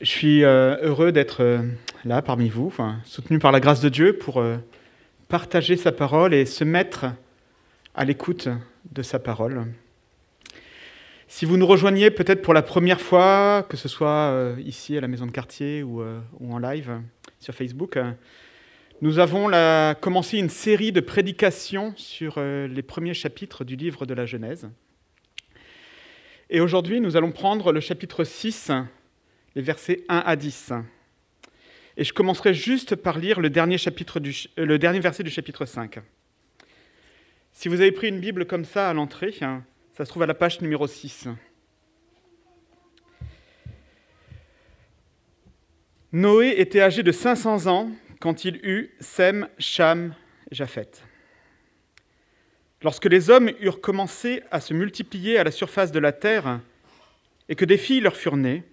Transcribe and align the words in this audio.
Je 0.00 0.08
suis 0.08 0.44
euh, 0.44 0.78
heureux 0.80 1.12
d'être 1.12 1.42
euh, 1.42 1.58
là 2.06 2.22
parmi 2.22 2.48
vous, 2.48 2.72
soutenu 3.04 3.38
par 3.38 3.52
la 3.52 3.60
grâce 3.60 3.82
de 3.82 3.90
Dieu 3.90 4.16
pour 4.16 4.40
euh, 4.40 4.56
partager 5.28 5.76
sa 5.76 5.92
parole 5.92 6.32
et 6.32 6.46
se 6.46 6.64
mettre 6.64 7.04
à 7.94 8.06
l'écoute 8.06 8.48
de 8.92 9.02
sa 9.02 9.18
parole. 9.18 9.66
Si 11.28 11.44
vous 11.44 11.58
nous 11.58 11.66
rejoignez 11.66 12.10
peut-être 12.10 12.40
pour 12.40 12.54
la 12.54 12.62
première 12.62 12.98
fois, 12.98 13.66
que 13.68 13.76
ce 13.76 13.90
soit 13.90 14.54
ici 14.64 14.96
à 14.96 15.02
la 15.02 15.08
maison 15.08 15.26
de 15.26 15.32
quartier 15.32 15.82
ou, 15.82 16.02
en 16.40 16.58
live 16.58 16.98
sur 17.38 17.54
Facebook, 17.54 17.98
nous 19.02 19.18
avons 19.18 19.50
commencé 20.00 20.38
une 20.38 20.48
série 20.48 20.92
de 20.92 21.00
prédications 21.00 21.92
sur 21.96 22.40
les 22.40 22.82
premiers 22.82 23.14
chapitres 23.14 23.64
du 23.64 23.76
livre 23.76 24.06
de 24.06 24.14
la 24.14 24.26
Genèse. 24.26 24.68
Et 26.48 26.60
aujourd'hui, 26.60 27.00
nous 27.00 27.16
allons 27.16 27.30
prendre 27.30 27.70
le 27.70 27.80
chapitre 27.80 28.24
6, 28.24 28.72
les 29.54 29.62
versets 29.62 30.04
1 30.08 30.18
à 30.18 30.36
10. 30.36 30.72
Et 31.96 32.04
je 32.04 32.12
commencerai 32.12 32.54
juste 32.54 32.96
par 32.96 33.18
lire 33.18 33.40
le 33.40 33.50
dernier, 33.50 33.76
euh, 33.76 35.00
verset 35.00 35.22
du 35.22 35.30
chapitre 35.30 35.66
5. 35.66 35.98
Si 37.52 37.68
vous 37.68 37.80
avez 37.80 37.92
pris 37.92 38.08
une 38.08 38.20
Bible 38.20 38.46
comme 38.46 38.64
ça 38.64 38.88
à 38.88 38.94
l'entrée, 38.94 39.34
hein, 39.42 39.64
ça 39.96 40.04
se 40.04 40.10
trouve 40.10 40.22
à 40.22 40.26
la 40.26 40.34
page 40.34 40.60
numéro 40.60 40.86
6. 40.86 41.28
Noé 46.12 46.54
était 46.58 46.80
âgé 46.80 47.02
de 47.02 47.12
500 47.12 47.66
ans 47.66 47.90
quand 48.18 48.44
il 48.44 48.56
eut 48.64 48.90
Sem, 49.00 49.48
Cham 49.58 50.14
et 50.50 50.54
Japheth. 50.54 51.04
Lorsque 52.82 53.06
les 53.06 53.30
hommes 53.30 53.50
eurent 53.60 53.80
commencé 53.80 54.42
à 54.50 54.60
se 54.60 54.72
multiplier 54.72 55.38
à 55.38 55.44
la 55.44 55.50
surface 55.50 55.92
de 55.92 55.98
la 55.98 56.12
terre 56.12 56.60
et 57.48 57.54
que 57.54 57.64
des 57.64 57.76
filles 57.76 58.00
leur 58.00 58.16
furent 58.16 58.38
nées, 58.38 58.64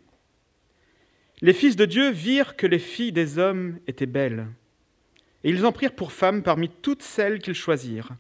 les 1.41 1.53
fils 1.53 1.75
de 1.75 1.85
Dieu 1.85 2.09
virent 2.09 2.55
que 2.55 2.65
les 2.65 2.79
filles 2.79 3.11
des 3.11 3.37
hommes 3.37 3.79
étaient 3.87 4.07
belles, 4.07 4.47
et 5.43 5.49
ils 5.49 5.65
en 5.65 5.71
prirent 5.71 5.95
pour 5.95 6.11
femmes 6.11 6.41
parmi 6.41 6.69
toutes 6.69 7.03
celles 7.03 7.39
qu'ils 7.39 7.53
choisirent. 7.53 8.11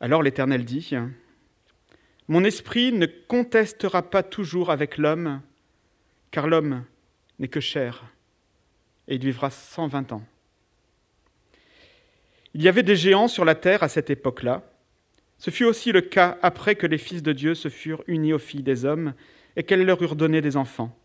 Alors 0.00 0.22
l'Éternel 0.22 0.64
dit, 0.64 0.94
Mon 2.28 2.44
esprit 2.44 2.92
ne 2.92 3.06
contestera 3.06 4.02
pas 4.02 4.22
toujours 4.22 4.70
avec 4.70 4.98
l'homme, 4.98 5.40
car 6.30 6.46
l'homme 6.46 6.84
n'est 7.38 7.48
que 7.48 7.60
chair, 7.60 8.04
et 9.08 9.16
il 9.16 9.24
vivra 9.24 9.50
120 9.50 10.12
ans. 10.12 10.24
Il 12.54 12.62
y 12.62 12.68
avait 12.68 12.82
des 12.82 12.96
géants 12.96 13.28
sur 13.28 13.44
la 13.44 13.54
terre 13.54 13.82
à 13.82 13.88
cette 13.88 14.10
époque-là. 14.10 14.62
Ce 15.38 15.50
fut 15.50 15.64
aussi 15.64 15.90
le 15.90 16.02
cas 16.02 16.38
après 16.42 16.76
que 16.76 16.86
les 16.86 16.98
fils 16.98 17.22
de 17.22 17.32
Dieu 17.32 17.54
se 17.54 17.68
furent 17.68 18.04
unis 18.06 18.32
aux 18.32 18.38
filles 18.38 18.62
des 18.62 18.84
hommes 18.84 19.14
et 19.56 19.64
qu'elles 19.64 19.84
leur 19.84 20.00
eurent 20.02 20.16
donné 20.16 20.40
des 20.40 20.56
enfants. 20.56 20.96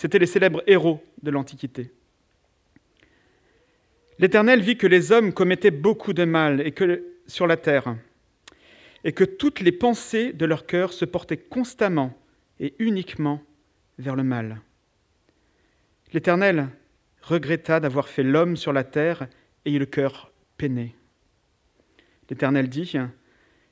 C'étaient 0.00 0.18
les 0.18 0.24
célèbres 0.24 0.62
héros 0.66 1.04
de 1.22 1.30
l'Antiquité. 1.30 1.92
L'Éternel 4.18 4.62
vit 4.62 4.78
que 4.78 4.86
les 4.86 5.12
hommes 5.12 5.34
commettaient 5.34 5.70
beaucoup 5.70 6.14
de 6.14 6.24
mal 6.24 6.64
sur 7.26 7.46
la 7.46 7.58
terre, 7.58 7.96
et 9.04 9.12
que 9.12 9.24
toutes 9.24 9.60
les 9.60 9.72
pensées 9.72 10.32
de 10.32 10.46
leur 10.46 10.64
cœur 10.64 10.94
se 10.94 11.04
portaient 11.04 11.36
constamment 11.36 12.18
et 12.60 12.74
uniquement 12.78 13.42
vers 13.98 14.16
le 14.16 14.22
mal. 14.22 14.62
L'Éternel 16.14 16.68
regretta 17.20 17.78
d'avoir 17.78 18.08
fait 18.08 18.22
l'homme 18.22 18.56
sur 18.56 18.72
la 18.72 18.84
terre 18.84 19.28
et 19.66 19.74
eut 19.74 19.78
le 19.78 19.84
cœur 19.84 20.32
peiné. 20.56 20.94
L'Éternel 22.30 22.70
dit, 22.70 22.96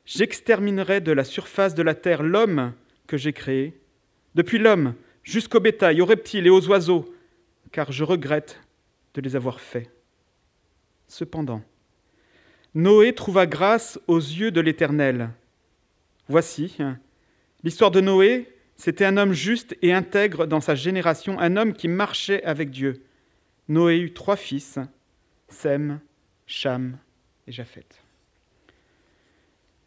J'exterminerai 0.04 1.00
de 1.00 1.12
la 1.12 1.24
surface 1.24 1.74
de 1.74 1.82
la 1.82 1.94
terre 1.94 2.22
l'homme 2.22 2.74
que 3.06 3.16
j'ai 3.16 3.32
créé, 3.32 3.80
depuis 4.34 4.58
l'homme 4.58 4.94
jusqu'au 5.28 5.60
bétail, 5.60 6.00
aux 6.00 6.06
reptiles 6.06 6.46
et 6.46 6.50
aux 6.50 6.66
oiseaux, 6.68 7.14
car 7.70 7.92
je 7.92 8.02
regrette 8.02 8.60
de 9.12 9.20
les 9.20 9.36
avoir 9.36 9.60
faits. 9.60 9.90
Cependant, 11.06 11.62
Noé 12.74 13.12
trouva 13.14 13.46
grâce 13.46 14.00
aux 14.06 14.18
yeux 14.18 14.50
de 14.50 14.60
l'Éternel. 14.62 15.30
Voici, 16.28 16.78
l'histoire 17.62 17.90
de 17.90 18.00
Noé, 18.00 18.48
c'était 18.76 19.04
un 19.04 19.18
homme 19.18 19.32
juste 19.32 19.76
et 19.82 19.92
intègre 19.92 20.46
dans 20.46 20.60
sa 20.60 20.74
génération, 20.74 21.38
un 21.38 21.58
homme 21.58 21.74
qui 21.74 21.88
marchait 21.88 22.42
avec 22.44 22.70
Dieu. 22.70 23.02
Noé 23.68 23.98
eut 23.98 24.14
trois 24.14 24.36
fils, 24.36 24.78
Sem, 25.48 26.00
Cham 26.46 26.96
et 27.46 27.52
Japheth. 27.52 28.02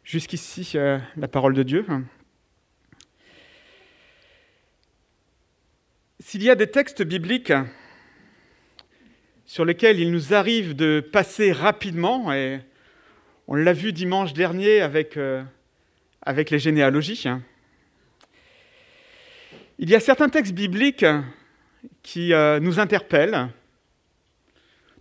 Jusqu'ici, 0.04 0.72
euh, 0.76 0.98
la 1.16 1.28
parole 1.28 1.54
de 1.54 1.64
Dieu. 1.64 1.84
S'il 6.24 6.44
y 6.44 6.50
a 6.50 6.54
des 6.54 6.68
textes 6.68 7.02
bibliques 7.02 7.52
sur 9.44 9.64
lesquels 9.64 9.98
il 9.98 10.12
nous 10.12 10.32
arrive 10.32 10.76
de 10.76 11.00
passer 11.00 11.50
rapidement, 11.50 12.32
et 12.32 12.60
on 13.48 13.56
l'a 13.56 13.72
vu 13.72 13.92
dimanche 13.92 14.32
dernier 14.32 14.82
avec, 14.82 15.16
euh, 15.16 15.42
avec 16.22 16.50
les 16.50 16.60
généalogies, 16.60 17.24
hein, 17.26 17.42
il 19.80 19.90
y 19.90 19.96
a 19.96 20.00
certains 20.00 20.28
textes 20.28 20.54
bibliques 20.54 21.04
qui 22.04 22.32
euh, 22.32 22.60
nous 22.60 22.78
interpellent, 22.78 23.48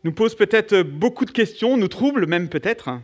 nous 0.03 0.13
posent 0.13 0.35
peut-être 0.35 0.81
beaucoup 0.81 1.25
de 1.25 1.31
questions, 1.31 1.77
nous 1.77 1.87
troublent 1.87 2.25
même 2.25 2.49
peut-être. 2.49 2.99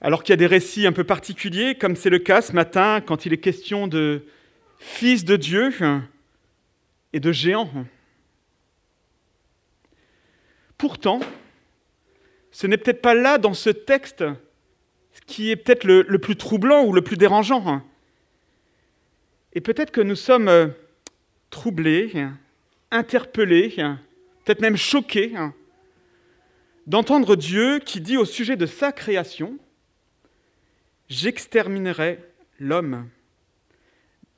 Alors 0.00 0.24
qu'il 0.24 0.32
y 0.32 0.34
a 0.34 0.36
des 0.36 0.48
récits 0.48 0.88
un 0.88 0.92
peu 0.92 1.04
particuliers, 1.04 1.76
comme 1.76 1.94
c'est 1.94 2.10
le 2.10 2.18
cas 2.18 2.42
ce 2.42 2.52
matin 2.52 3.00
quand 3.00 3.24
il 3.24 3.32
est 3.32 3.38
question 3.38 3.86
de 3.86 4.26
fils 4.78 5.24
de 5.24 5.36
Dieu 5.36 5.70
et 7.12 7.20
de 7.20 7.32
géants. 7.32 7.70
Pourtant, 10.78 11.20
ce 12.50 12.66
n'est 12.66 12.76
peut-être 12.76 13.02
pas 13.02 13.14
là 13.14 13.38
dans 13.38 13.54
ce 13.54 13.70
texte 13.70 14.24
qui 15.26 15.50
est 15.50 15.56
peut-être 15.56 15.84
le, 15.84 16.02
le 16.02 16.18
plus 16.18 16.36
troublant 16.36 16.84
ou 16.84 16.92
le 16.92 17.02
plus 17.02 17.16
dérangeant. 17.16 17.82
Et 19.54 19.60
peut-être 19.60 19.90
que 19.90 20.02
nous 20.02 20.16
sommes 20.16 20.48
euh, 20.48 20.68
troublés, 21.50 22.12
interpellés, 22.90 23.74
peut-être 24.44 24.60
même 24.60 24.76
choqués 24.76 25.34
d'entendre 26.86 27.36
Dieu 27.36 27.78
qui 27.78 28.00
dit 28.00 28.16
au 28.16 28.24
sujet 28.24 28.56
de 28.56 28.66
sa 28.66 28.92
création, 28.92 29.58
J'exterminerai 31.08 32.18
l'homme 32.58 33.08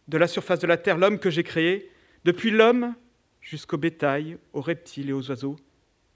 de 0.09 0.19
la 0.19 0.27
surface 0.27 0.59
de 0.59 0.67
la 0.67 0.77
terre, 0.77 0.99
l'homme 0.99 1.19
que 1.19 1.31
j'ai 1.31 1.45
créé, 1.45 1.91
depuis 2.25 2.51
l'homme 2.51 2.95
jusqu'au 3.41 3.77
bétail, 3.77 4.39
aux 4.53 4.61
reptiles 4.61 5.11
et 5.11 5.13
aux 5.13 5.29
oiseaux, 5.29 5.57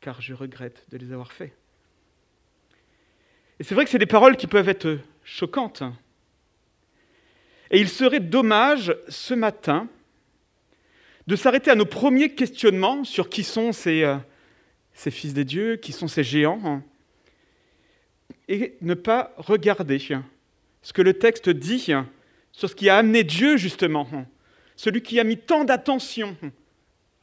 car 0.00 0.20
je 0.20 0.34
regrette 0.34 0.84
de 0.90 0.96
les 0.96 1.12
avoir 1.12 1.32
faits. 1.32 1.52
Et 3.60 3.64
c'est 3.64 3.74
vrai 3.74 3.84
que 3.84 3.90
c'est 3.90 3.98
des 3.98 4.06
paroles 4.06 4.36
qui 4.36 4.46
peuvent 4.46 4.68
être 4.68 4.98
choquantes. 5.22 5.82
Et 7.70 7.80
il 7.80 7.88
serait 7.88 8.20
dommage 8.20 8.94
ce 9.08 9.34
matin 9.34 9.88
de 11.26 11.36
s'arrêter 11.36 11.70
à 11.70 11.74
nos 11.74 11.86
premiers 11.86 12.34
questionnements 12.34 13.04
sur 13.04 13.28
qui 13.28 13.44
sont 13.44 13.72
ces, 13.72 14.02
euh, 14.02 14.16
fils 14.92 15.32
des 15.32 15.44
dieux, 15.44 15.76
qui 15.76 15.92
sont 15.92 16.08
ces 16.08 16.24
géants, 16.24 16.82
et 18.48 18.76
ne 18.80 18.94
pas 18.94 19.32
regarder 19.36 19.98
ce 20.82 20.92
que 20.92 21.02
le 21.02 21.14
texte 21.14 21.48
dit 21.48 21.86
sur 22.52 22.68
ce 22.68 22.74
qui 22.74 22.88
a 22.88 22.98
amené 22.98 23.24
Dieu 23.24 23.56
justement, 23.56 24.08
celui 24.76 25.02
qui 25.02 25.18
a 25.18 25.24
mis 25.24 25.38
tant 25.38 25.64
d'attention 25.64 26.36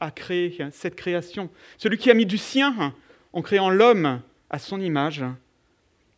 à 0.00 0.10
créer 0.10 0.58
cette 0.72 0.96
création, 0.96 1.50
celui 1.78 1.98
qui 1.98 2.10
a 2.10 2.14
mis 2.14 2.26
du 2.26 2.38
sien 2.38 2.94
en 3.32 3.42
créant 3.42 3.70
l'homme 3.70 4.20
à 4.48 4.58
son 4.58 4.80
image. 4.80 5.24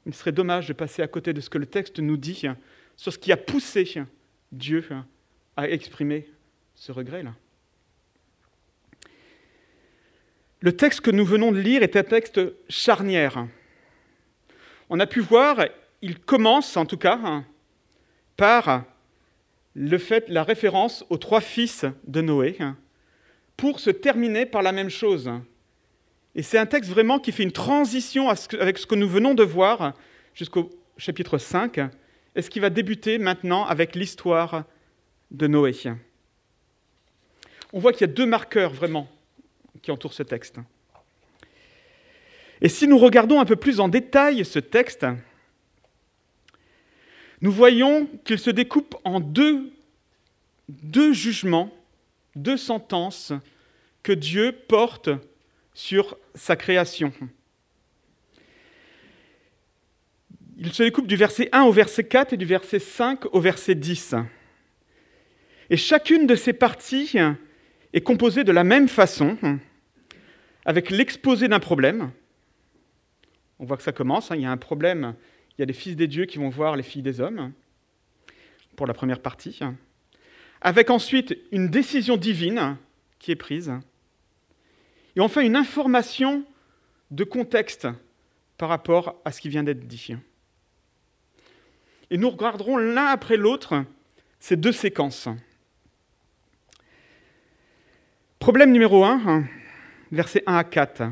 Il 0.07 0.15
serait 0.15 0.33
dommage 0.33 0.69
de 0.69 0.73
passer 0.73 1.03
à 1.03 1.09
côté 1.09 1.33
de 1.33 1.41
ce 1.41 1.51
que 1.51 1.59
le 1.59 1.67
texte 1.67 1.99
nous 1.99 2.17
dit 2.17 2.43
sur 2.97 3.13
ce 3.13 3.19
qui 3.19 3.33
a 3.33 3.37
poussé 3.37 4.03
Dieu 4.51 4.85
à 5.57 5.69
exprimer 5.69 6.29
ce 6.75 6.93
regret-là. 6.93 7.35
Le 10.61 10.77
texte 10.77 11.01
que 11.01 11.11
nous 11.11 11.25
venons 11.25 11.51
de 11.51 11.59
lire 11.59 11.83
est 11.83 11.97
un 11.97 12.05
texte 12.05 12.41
charnière. 12.69 13.47
On 14.89 15.01
a 15.01 15.07
pu 15.07 15.21
voir, 15.21 15.65
il 16.03 16.21
commence 16.21 16.77
en 16.77 16.87
tout 16.87 16.97
cas 16.97 17.43
par 18.37 18.85
le 19.75 19.99
fait, 19.99 20.29
la 20.29 20.43
référence 20.43 21.05
aux 21.11 21.19
trois 21.19 21.41
fils 21.41 21.85
de 22.07 22.21
Noé, 22.21 22.59
pour 23.57 23.81
se 23.81 23.91
terminer 23.91 24.47
par 24.47 24.63
la 24.63 24.73
même 24.73 24.91
chose. 24.91 25.31
Et 26.35 26.43
c'est 26.43 26.59
un 26.59 26.67
texte 26.67 26.91
vraiment 26.91 27.19
qui 27.19 27.33
fait 27.33 27.43
une 27.43 27.53
transition 27.53 28.29
avec 28.29 28.79
ce 28.79 28.87
que 28.87 28.95
nous 28.95 29.09
venons 29.09 29.35
de 29.35 29.43
voir 29.43 29.95
jusqu'au 30.35 30.71
chapitre 30.97 31.39
5, 31.39 31.79
et 32.35 32.43
ce 32.43 32.51
qui 32.51 32.61
va 32.61 32.71
débuter 32.71 33.19
maintenant 33.19 33.65
avec 33.65 33.95
l'histoire 33.95 34.65
de 35.31 35.47
Noé. 35.47 35.75
On 37.73 37.79
voit 37.79 37.93
qu'il 37.93 38.03
y 38.03 38.11
a 38.11 38.13
deux 38.13 38.27
marqueurs 38.27 38.73
vraiment 38.73 39.09
qui 39.83 39.91
entourent 39.91 40.13
ce 40.13 40.23
texte. 40.23 40.59
Et 42.61 42.69
si 42.69 42.87
nous 42.87 42.99
regardons 42.99 43.41
un 43.41 43.45
peu 43.45 43.57
plus 43.57 43.81
en 43.81 43.89
détail 43.89 44.45
ce 44.45 44.59
texte, 44.59 45.05
nous 47.43 47.53
voyons 47.53 48.07
qu'il 48.25 48.39
se 48.39 48.51
découpe 48.51 48.95
en 49.05 49.21
deux 49.21 49.73
jugements, 51.13 51.71
deux 52.37 52.57
sentences 52.57 53.33
que 54.03 54.13
Dieu 54.13 54.53
porte 54.69 55.11
sur 55.75 56.17
sa 56.35 56.57
création. 56.57 57.13
Il 60.57 60.73
se 60.73 60.85
découpe 60.85 61.09
du 61.09 61.17
verset 61.17 61.49
1 61.51 61.65
au 61.65 61.73
verset 61.73 62.05
4 62.05 62.35
et 62.35 62.37
du 62.37 62.45
verset 62.45 62.79
5 62.79 63.35
au 63.35 63.41
verset 63.41 63.75
10. 63.75 64.15
Et 65.71 65.77
chacune 65.77 66.29
de 66.29 66.37
ces 66.37 66.53
parties 66.53 67.17
est 67.93 68.01
composée 68.03 68.45
de 68.45 68.53
la 68.53 68.63
même 68.63 68.89
façon, 68.89 69.37
avec 70.65 70.91
l'exposé 70.91 71.49
d'un 71.49 71.59
problème. 71.59 72.13
On 73.59 73.65
voit 73.65 73.77
que 73.77 73.83
ça 73.83 73.93
commence, 73.93 74.31
hein. 74.31 74.37
il 74.37 74.43
y 74.43 74.47
a 74.47 74.51
un 74.53 74.57
problème, 74.57 75.15
il 75.57 75.61
y 75.61 75.63
a 75.63 75.67
des 75.67 75.73
fils 75.73 75.97
des 75.97 76.07
dieux 76.07 76.25
qui 76.25 76.39
vont 76.39 76.49
voir 76.49 76.77
les 76.77 76.83
filles 76.83 77.03
des 77.03 77.21
hommes, 77.21 77.53
pour 78.77 78.87
la 78.87 78.95
première 78.95 79.21
partie, 79.21 79.61
avec 80.61 80.91
ensuite 80.91 81.37
une 81.51 81.69
décision 81.69 82.17
divine 82.17 82.77
qui 83.19 83.31
est 83.31 83.37
prise, 83.37 83.73
et 85.15 85.21
enfin 85.21 85.43
une 85.43 85.57
information 85.57 86.45
de 87.11 87.25
contexte 87.25 87.87
par 88.57 88.69
rapport 88.69 89.21
à 89.25 89.33
ce 89.33 89.41
qui 89.41 89.49
vient 89.49 89.63
d'être 89.63 89.87
dit. 89.87 90.15
Et 92.11 92.17
nous 92.17 92.31
regarderons 92.31 92.77
l'un 92.77 93.07
après 93.07 93.37
l'autre 93.37 93.85
ces 94.41 94.57
deux 94.57 94.73
séquences. 94.73 95.29
Problème 98.39 98.73
numéro 98.73 99.05
1, 99.05 99.45
versets 100.11 100.43
1 100.47 100.57
à 100.57 100.65
4. 100.65 101.05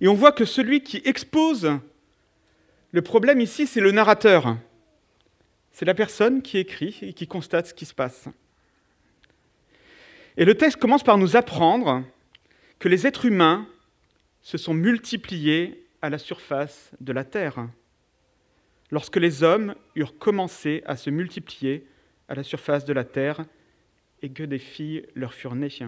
Et 0.00 0.08
on 0.08 0.14
voit 0.14 0.32
que 0.32 0.44
celui 0.44 0.82
qui 0.82 1.02
expose 1.04 1.70
le 2.94 3.02
problème 3.02 3.40
ici, 3.40 3.66
c'est 3.66 3.80
le 3.80 3.90
narrateur. 3.90 4.56
C'est 5.72 5.84
la 5.84 5.94
personne 5.94 6.42
qui 6.42 6.58
écrit 6.58 6.96
et 7.02 7.12
qui 7.12 7.26
constate 7.26 7.66
ce 7.66 7.74
qui 7.74 7.86
se 7.86 7.92
passe. 7.92 8.28
Et 10.36 10.44
le 10.44 10.54
texte 10.54 10.78
commence 10.78 11.02
par 11.02 11.18
nous 11.18 11.34
apprendre 11.34 12.04
que 12.78 12.88
les 12.88 13.04
êtres 13.04 13.24
humains 13.24 13.66
se 14.42 14.58
sont 14.58 14.74
multipliés 14.74 15.88
à 16.02 16.08
la 16.08 16.18
surface 16.18 16.92
de 17.00 17.12
la 17.12 17.24
terre. 17.24 17.66
Lorsque 18.92 19.16
les 19.16 19.42
hommes 19.42 19.74
eurent 19.96 20.16
commencé 20.16 20.84
à 20.86 20.94
se 20.94 21.10
multiplier 21.10 21.88
à 22.28 22.36
la 22.36 22.44
surface 22.44 22.84
de 22.84 22.92
la 22.92 23.02
terre 23.02 23.44
et 24.22 24.30
que 24.30 24.44
des 24.44 24.60
filles 24.60 25.04
leur 25.16 25.34
furent 25.34 25.56
nées. 25.56 25.80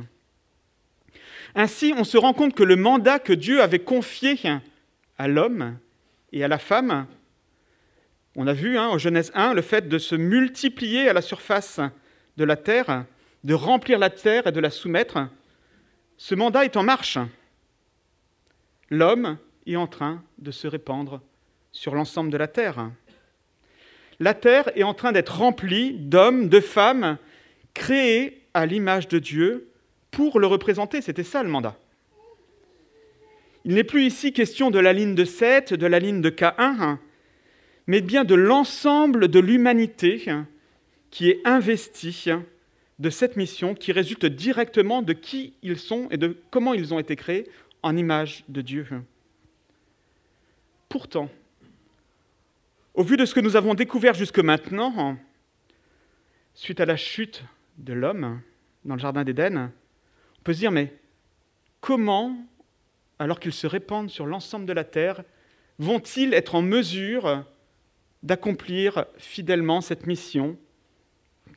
Ainsi, 1.54 1.94
on 1.96 2.02
se 2.02 2.18
rend 2.18 2.32
compte 2.32 2.56
que 2.56 2.64
le 2.64 2.74
mandat 2.74 3.20
que 3.20 3.32
Dieu 3.32 3.62
avait 3.62 3.78
confié 3.78 4.36
à 5.18 5.28
l'homme 5.28 5.78
et 6.32 6.44
à 6.44 6.48
la 6.48 6.58
femme, 6.58 7.06
on 8.34 8.46
a 8.46 8.52
vu 8.52 8.76
hein, 8.76 8.90
au 8.90 8.98
Genèse 8.98 9.32
1 9.34 9.54
le 9.54 9.62
fait 9.62 9.88
de 9.88 9.98
se 9.98 10.14
multiplier 10.14 11.08
à 11.08 11.12
la 11.12 11.22
surface 11.22 11.80
de 12.36 12.44
la 12.44 12.56
terre, 12.56 13.04
de 13.44 13.54
remplir 13.54 13.98
la 13.98 14.10
terre 14.10 14.46
et 14.46 14.52
de 14.52 14.60
la 14.60 14.70
soumettre, 14.70 15.28
ce 16.18 16.34
mandat 16.34 16.64
est 16.64 16.76
en 16.76 16.82
marche. 16.82 17.18
L'homme 18.90 19.38
est 19.66 19.76
en 19.76 19.86
train 19.86 20.22
de 20.38 20.50
se 20.50 20.66
répandre 20.66 21.20
sur 21.72 21.94
l'ensemble 21.94 22.30
de 22.30 22.36
la 22.36 22.48
terre. 22.48 22.90
La 24.18 24.34
terre 24.34 24.70
est 24.76 24.82
en 24.82 24.94
train 24.94 25.12
d'être 25.12 25.38
remplie 25.38 25.92
d'hommes, 25.92 26.48
de 26.48 26.60
femmes, 26.60 27.18
créés 27.74 28.46
à 28.54 28.64
l'image 28.64 29.08
de 29.08 29.18
Dieu 29.18 29.70
pour 30.10 30.40
le 30.40 30.46
représenter. 30.46 31.02
C'était 31.02 31.24
ça 31.24 31.42
le 31.42 31.50
mandat. 31.50 31.76
Il 33.66 33.74
n'est 33.74 33.82
plus 33.82 34.04
ici 34.04 34.32
question 34.32 34.70
de 34.70 34.78
la 34.78 34.92
ligne 34.92 35.16
de 35.16 35.24
Seth, 35.24 35.74
de 35.74 35.86
la 35.88 35.98
ligne 35.98 36.20
de 36.20 36.30
K1, 36.30 36.98
mais 37.88 38.00
bien 38.00 38.22
de 38.22 38.36
l'ensemble 38.36 39.26
de 39.26 39.40
l'humanité 39.40 40.24
qui 41.10 41.30
est 41.30 41.40
investie 41.44 42.28
de 43.00 43.10
cette 43.10 43.36
mission 43.36 43.74
qui 43.74 43.90
résulte 43.90 44.24
directement 44.24 45.02
de 45.02 45.12
qui 45.12 45.54
ils 45.62 45.80
sont 45.80 46.06
et 46.12 46.16
de 46.16 46.40
comment 46.52 46.74
ils 46.74 46.94
ont 46.94 47.00
été 47.00 47.16
créés 47.16 47.50
en 47.82 47.96
image 47.96 48.44
de 48.48 48.60
Dieu. 48.60 48.86
Pourtant, 50.88 51.28
au 52.94 53.02
vu 53.02 53.16
de 53.16 53.24
ce 53.24 53.34
que 53.34 53.40
nous 53.40 53.56
avons 53.56 53.74
découvert 53.74 54.14
jusque 54.14 54.38
maintenant, 54.38 55.18
suite 56.54 56.78
à 56.78 56.86
la 56.86 56.96
chute 56.96 57.42
de 57.78 57.94
l'homme 57.94 58.40
dans 58.84 58.94
le 58.94 59.00
Jardin 59.00 59.24
d'Éden, 59.24 59.72
on 60.38 60.42
peut 60.44 60.52
se 60.52 60.60
dire, 60.60 60.70
mais 60.70 60.94
comment, 61.80 62.36
alors 63.18 63.40
qu'ils 63.40 63.52
se 63.52 63.66
répandent 63.66 64.10
sur 64.10 64.26
l'ensemble 64.26 64.66
de 64.66 64.72
la 64.72 64.84
terre, 64.84 65.22
vont-ils 65.78 66.34
être 66.34 66.54
en 66.54 66.62
mesure 66.62 67.44
d'accomplir 68.22 69.06
fidèlement 69.16 69.80
cette 69.80 70.06
mission 70.06 70.58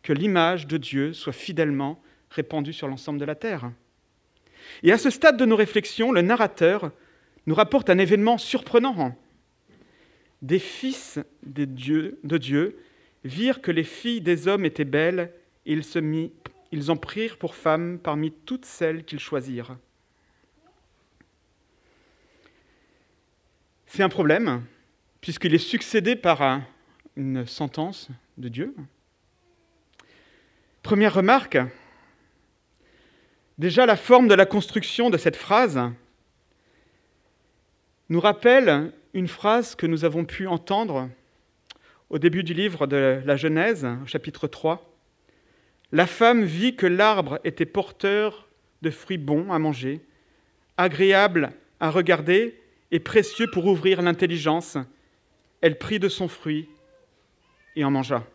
que 0.03 0.13
l'image 0.13 0.67
de 0.67 0.77
Dieu 0.77 1.13
soit 1.13 1.33
fidèlement 1.33 2.01
répandue 2.29 2.73
sur 2.73 2.88
l'ensemble 2.88 3.19
de 3.19 3.25
la 3.25 3.35
terre? 3.35 3.71
Et 4.83 4.91
à 4.91 4.97
ce 4.97 5.09
stade 5.09 5.38
de 5.38 5.45
nos 5.45 5.56
réflexions, 5.56 6.11
le 6.11 6.21
narrateur 6.21 6.91
nous 7.45 7.56
rapporte 7.56 7.89
un 7.89 7.97
événement 7.97 8.38
surprenant. 8.38 9.17
Des 10.41 10.59
fils 10.59 11.19
de 11.44 11.65
Dieu, 11.65 12.79
virent 13.23 13.61
que 13.61 13.71
les 13.71 13.83
filles 13.83 14.21
des 14.21 14.47
hommes 14.47 14.63
étaient 14.65 14.85
belles 14.85 15.33
et 15.65 15.73
ils, 15.73 16.31
ils 16.71 16.91
en 16.91 16.95
prirent 16.95 17.38
pour 17.38 17.56
femmes 17.56 18.00
parmi 18.01 18.31
toutes 18.31 18.65
celles 18.65 19.03
qu'ils 19.03 19.19
choisirent. 19.19 19.77
C'est 23.91 24.03
un 24.03 24.09
problème, 24.09 24.63
puisqu'il 25.19 25.56
est 25.56 25.57
succédé 25.57 26.15
par 26.15 26.62
une 27.15 27.47
sentence 27.47 28.09
de 28.38 28.47
Dieu, 28.47 28.75
Première 30.83 31.15
remarque, 31.15 31.57
déjà 33.57 33.88
la 33.88 33.97
forme 33.97 34.27
de 34.27 34.33
la 34.36 34.45
construction 34.45 35.09
de 35.09 35.18
cette 35.18 35.36
phrase 35.36 35.80
nous 38.09 38.19
rappelle 38.19 38.91
une 39.13 39.27
phrase 39.27 39.75
que 39.75 39.88
nous 39.88 40.06
avons 40.06 40.24
pu 40.24 40.47
entendre 40.47 41.09
au 42.12 42.19
début 42.19 42.44
du 42.44 42.53
livre 42.53 42.88
de 42.88 43.21
la 43.25 43.35
Genèse, 43.35 43.88
chapitre 44.06 44.47
3. 44.47 44.88
La 45.92 46.06
femme 46.06 46.44
vit 46.44 46.75
que 46.75 46.88
l'arbre 46.88 47.39
était 47.44 47.65
porteur 47.65 48.47
de 48.83 48.92
fruits 48.92 49.18
bons 49.18 49.51
à 49.51 49.59
manger, 49.59 50.00
agréable 50.77 51.53
à 51.80 51.89
regarder 51.89 52.59
et 52.91 53.00
précieux 53.00 53.47
pour 53.51 53.65
ouvrir 53.65 54.01
l'intelligence. 54.01 54.77
Elle 55.62 55.77
prit 55.77 56.00
de 56.00 56.09
son 56.09 56.27
fruit 56.27 56.69
et 57.75 57.83
en 57.83 57.91
mangea. 57.91 58.25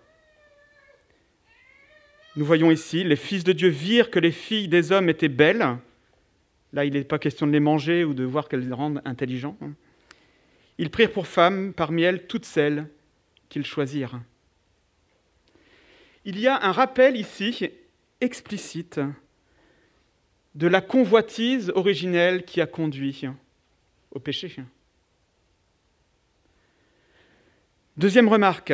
Nous 2.36 2.44
voyons 2.44 2.70
ici, 2.70 3.04
les 3.04 3.16
fils 3.16 3.44
de 3.44 3.52
Dieu 3.52 3.68
virent 3.68 4.10
que 4.10 4.18
les 4.18 4.32
filles 4.32 4.68
des 4.68 4.90
hommes 4.90 5.08
étaient 5.08 5.28
belles. 5.28 5.78
Là, 6.72 6.84
il 6.84 6.94
n'est 6.94 7.04
pas 7.04 7.18
question 7.18 7.46
de 7.46 7.52
les 7.52 7.60
manger 7.60 8.04
ou 8.04 8.14
de 8.14 8.24
voir 8.24 8.48
qu'elles 8.48 8.66
les 8.66 8.74
rendent 8.74 9.00
intelligents. 9.04 9.56
Ils 10.78 10.90
prirent 10.90 11.12
pour 11.12 11.28
femmes 11.28 11.72
parmi 11.72 12.02
elles 12.02 12.26
toutes 12.26 12.44
celles 12.44 12.88
qu'ils 13.48 13.64
choisirent. 13.64 14.20
Il 16.24 16.40
y 16.40 16.48
a 16.48 16.64
un 16.64 16.72
rappel 16.72 17.16
ici 17.16 17.70
explicite 18.20 19.00
de 20.54 20.66
la 20.66 20.80
convoitise 20.80 21.70
originelle 21.74 22.44
qui 22.44 22.60
a 22.60 22.66
conduit 22.66 23.26
Deuxième 27.96 28.28
remarque, 28.28 28.72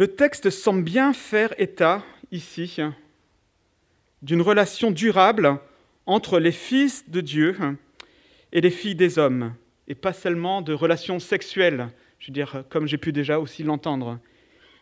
Le 0.00 0.08
texte 0.08 0.48
semble 0.48 0.82
bien 0.82 1.12
faire 1.12 1.52
état 1.58 2.02
ici 2.32 2.78
d'une 4.22 4.40
relation 4.40 4.90
durable 4.90 5.58
entre 6.06 6.38
les 6.38 6.52
fils 6.52 7.10
de 7.10 7.20
Dieu 7.20 7.54
et 8.52 8.62
les 8.62 8.70
filles 8.70 8.94
des 8.94 9.18
hommes, 9.18 9.54
et 9.88 9.94
pas 9.94 10.14
seulement 10.14 10.62
de 10.62 10.72
relations 10.72 11.18
sexuelles, 11.18 11.88
je 12.18 12.28
veux 12.28 12.32
dire, 12.32 12.64
comme 12.70 12.86
j'ai 12.86 12.96
pu 12.96 13.12
déjà 13.12 13.40
aussi 13.40 13.62
l'entendre. 13.62 14.18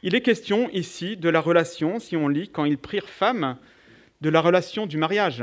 Il 0.04 0.14
est 0.14 0.20
question 0.20 0.70
ici 0.70 1.16
de 1.16 1.28
la 1.28 1.40
relation, 1.40 1.98
si 1.98 2.16
on 2.16 2.28
lit, 2.28 2.48
quand 2.48 2.64
ils 2.64 2.78
prirent 2.78 3.08
femme, 3.08 3.58
de 4.20 4.28
la 4.28 4.40
relation 4.40 4.86
du 4.86 4.98
mariage. 4.98 5.42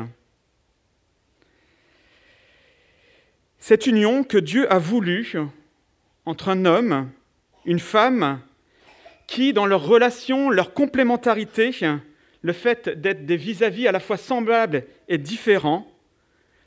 Cette 3.59 3.87
union 3.87 4.23
que 4.23 4.37
Dieu 4.37 4.71
a 4.71 4.79
voulu 4.79 5.35
entre 6.25 6.49
un 6.49 6.65
homme, 6.65 7.09
une 7.65 7.79
femme 7.79 8.39
qui, 9.27 9.53
dans 9.53 9.65
leur 9.65 9.85
relation, 9.85 10.49
leur 10.49 10.73
complémentarité, 10.73 11.71
le 12.41 12.53
fait 12.53 12.89
d'être 12.89 13.25
des 13.25 13.37
vis-à-vis 13.37 13.85
-à, 13.85 13.91
la 13.91 13.99
fois 13.99 14.17
semblables 14.17 14.85
et 15.07 15.17
différents, 15.17 15.91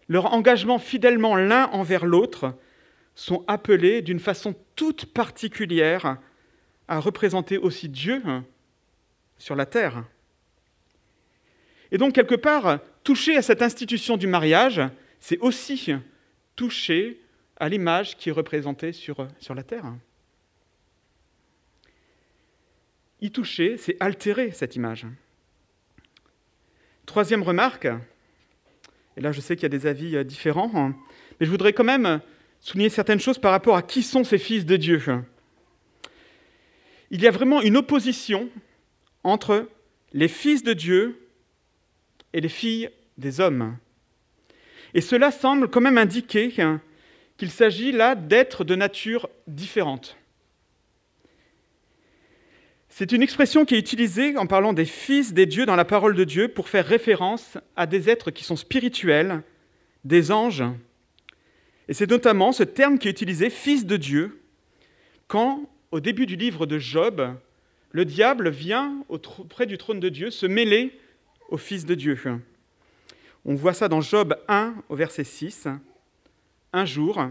leur 0.09 0.33
engagement 0.33 0.79
fidèlement 0.79 1.37
l'un 1.37 1.67
envers 1.67 2.05
l'autre, 2.05 2.55
sont 3.15 3.45
appelés 3.47 4.01
d'une 4.01 4.21
façon 4.21 4.55
toute 4.77 5.07
particulière 5.07 6.19
à 6.87 7.01
représenter 7.01 7.59
aussi 7.59 7.89
Dieu 7.89 8.23
sur 9.39 9.55
la 9.55 9.67
terre. 9.67 10.05
Et 11.91 11.99
donc, 11.99 12.15
quelque 12.15 12.35
part, 12.35 12.79
toucher 13.03 13.37
à 13.37 13.43
cette 13.43 13.63
institution 13.63 14.17
du 14.17 14.27
mariage, 14.27 14.81
c'est 15.21 15.39
aussi 15.39 15.95
toucher 16.59 17.21
à 17.57 17.69
l'image 17.69 18.17
qui 18.17 18.31
est 18.31 18.33
représentée 18.33 18.93
sur, 18.93 19.29
la 19.55 19.63
terre. 19.63 19.95
y 23.21 23.31
toucher, 23.31 23.77
c'est 23.77 23.97
altérer 24.01 24.51
cette 24.51 24.75
image. 24.75 25.07
Troisième 27.07 27.45
remarque, 27.45 27.87
et 29.17 29.21
là 29.21 29.31
je 29.31 29.41
sais 29.41 29.55
qu'il 29.55 29.63
y 29.63 29.67
a 29.67 29.79
des 29.79 29.87
avis 29.87 30.17
euh, 30.17 30.25
différents, 30.25 30.73
hein, 30.75 30.97
mais 31.39 31.47
je 31.47 31.51
voudrais 31.51 31.73
quand 31.73 31.85
même 31.85 32.21
souligner 32.59 32.91
certaines 32.91 33.21
choses 33.21 33.39
par 33.39 33.53
rapport 33.53 33.77
à 33.77 33.83
qui 33.83 34.03
sont 34.03 34.25
ces 34.25 34.39
fils 34.39 34.67
de 34.67 34.77
Dieu. 34.77 35.01
Il 37.13 37.23
y 37.23 37.29
a 37.29 37.31
vraiment 37.31 37.63
une 37.63 37.77
opposition 37.77 38.51
entre 39.23 39.69
les 40.13 40.29
fils 40.29 40.65
de 40.65 40.73
Dieu 40.73 41.29
et 42.33 42.41
les 42.41 42.49
filles 42.49 42.91
des 43.17 43.39
hommes. 43.39 43.79
Et 44.95 45.01
cela 45.01 45.31
semble 45.31 45.69
quand 45.69 45.81
même 45.81 45.99
indiquer 45.99 46.53
qu'il 47.37 47.51
s'agit 47.51 47.93
là 47.93 48.15
d'êtres 48.15 48.65
de 48.65 48.75
nature 48.75 49.29
différente. 49.47 50.17
C'est 52.89 53.13
une 53.13 53.23
expression 53.23 53.65
qui 53.65 53.75
est 53.75 53.79
utilisée 53.79 54.37
en 54.37 54.47
parlant 54.47 54.73
des 54.73 54.85
fils 54.85 55.33
des 55.33 55.47
dieux 55.47 55.67
dans 55.67 55.77
la 55.77 55.85
parole 55.85 56.17
de 56.17 56.25
Dieu 56.25 56.49
pour 56.49 56.69
faire 56.69 56.87
référence 56.87 57.59
à 57.77 57.87
des 57.87 58.11
êtres 58.11 58.31
qui 58.31 58.45
sont 58.45 58.57
spirituels, 58.57 59.43
des 60.05 60.33
anges. 60.33 60.65
Et 61.89 61.95
c'est 61.95 62.11
notamment 62.11 62.53
ce 62.53 62.65
terme 62.65 62.99
qui 62.99 63.09
est 63.09 63.13
utilisé, 63.13 63.51
fils 63.51 63.87
de 63.87 63.97
Dieu, 63.97 64.43
quand, 65.29 65.71
au 65.93 66.01
début 66.01 66.27
du 66.27 66.37
livre 66.37 66.67
de 66.67 66.79
Job, 66.79 67.37
le 67.93 68.05
diable 68.05 68.51
vient 68.51 69.05
auprès 69.09 69.67
du 69.67 69.79
trône 69.79 70.01
de 70.01 70.09
Dieu 70.09 70.31
se 70.31 70.47
mêler 70.47 70.99
au 71.51 71.57
fils 71.57 71.87
de 71.87 71.95
Dieu. 71.95 72.19
On 73.51 73.55
voit 73.55 73.73
ça 73.73 73.89
dans 73.89 74.03
Job 74.03 74.37
1 74.49 74.75
au 74.91 74.95
verset 74.95 75.25
6. 75.25 75.69
Un 76.75 76.85
jour, 76.85 77.31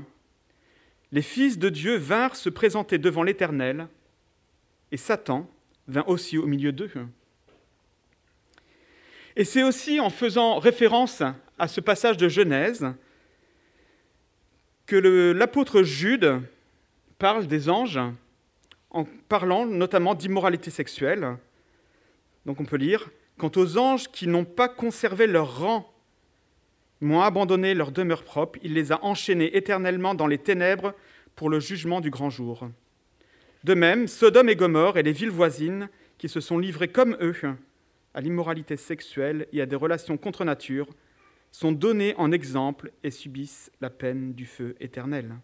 les 1.12 1.22
fils 1.22 1.60
de 1.60 1.70
Dieu 1.70 1.96
vinrent 1.96 2.36
se 2.36 2.50
présenter 2.50 2.98
devant 2.98 3.22
l'Éternel, 3.22 3.88
et 4.92 4.98
Satan, 4.98 5.48
vint 5.88 6.04
aussi 6.08 6.40
au 6.40 6.48
milieu 6.48 6.72
d'eux. 6.72 6.90
Et 9.36 9.44
c'est 9.44 9.62
aussi 9.62 10.00
en 10.00 10.10
faisant 10.10 10.58
référence 10.58 11.22
à 11.60 11.68
ce 11.68 11.82
passage 11.82 12.18
de 12.18 12.28
Genèse 12.28 12.88
que 14.88 14.96
l'apôtre 14.96 15.84
Jude 15.84 16.42
parle 17.20 17.46
des 17.46 17.70
anges 17.70 18.00
en 18.90 19.06
parlant 19.30 19.68
notamment 19.68 20.16
d'immoralité 20.16 20.72
sexuelle. 20.72 21.38
Donc 22.48 22.60
on 22.60 22.66
peut 22.66 22.78
lire 22.78 23.08
Quant 23.38 23.52
aux 23.56 23.78
anges 23.78 24.08
qui 24.08 24.26
n'ont 24.26 24.46
pas 24.46 24.68
conservé 24.68 25.28
leur 25.28 25.60
rang, 25.60 25.94
m'ont 27.02 27.22
abandonné 27.22 27.74
leur 27.74 27.92
demeure 27.92 28.24
propre, 28.24 28.60
il 28.64 28.74
les 28.74 28.92
a 28.92 29.04
enchaînés 29.04 29.56
éternellement 29.56 30.16
dans 30.16 30.28
les 30.28 30.38
ténèbres 30.38 30.94
pour 31.36 31.50
le 31.50 31.60
jugement 31.60 32.02
du 32.02 32.10
grand 32.10 32.30
jour. 32.30 32.70
De 33.64 33.74
même, 33.74 34.08
Sodome 34.08 34.50
et 34.50 34.56
Gomorre 34.56 34.98
et 34.98 35.04
les 35.04 35.12
villes 35.12 35.30
voisines 35.30 35.90
qui 36.18 36.30
se 36.30 36.40
sont 36.40 36.58
livrées 36.58 36.88
comme 36.88 37.18
eux 37.22 37.36
à 38.14 38.22
l'immoralité 38.22 38.78
sexuelle 38.78 39.48
et 39.52 39.62
à 39.62 39.66
des 39.66 39.76
relations 39.76 40.18
contre 40.18 40.44
nature 40.44 40.88
sont 41.52 41.72
donnés 41.72 42.16
en 42.18 42.32
exemple 42.32 42.92
et 43.04 43.12
subissent 43.12 43.72
la 43.82 43.90
peine 43.90 44.34
du 44.34 44.46
feu 44.46 44.76
éternel. 44.80 45.36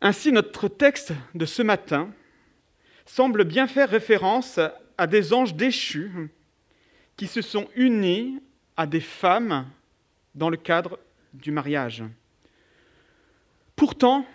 Ainsi, 0.00 0.32
notre 0.32 0.68
texte 0.68 1.12
de 1.34 1.46
ce 1.46 1.62
matin 1.62 2.10
semble 3.06 3.44
bien 3.44 3.66
faire 3.66 3.88
référence 3.88 4.60
à 4.98 5.06
des 5.06 5.32
anges 5.32 5.54
déchus 5.54 6.30
qui 7.16 7.26
se 7.26 7.40
sont 7.42 7.68
unis 7.74 8.40
à 8.76 8.86
des 8.86 9.00
femmes 9.00 9.66
dans 10.34 10.50
le 10.50 10.56
cadre 10.56 10.98
du 11.32 11.50
mariage. 11.50 12.04
Pourtant, 13.74 14.26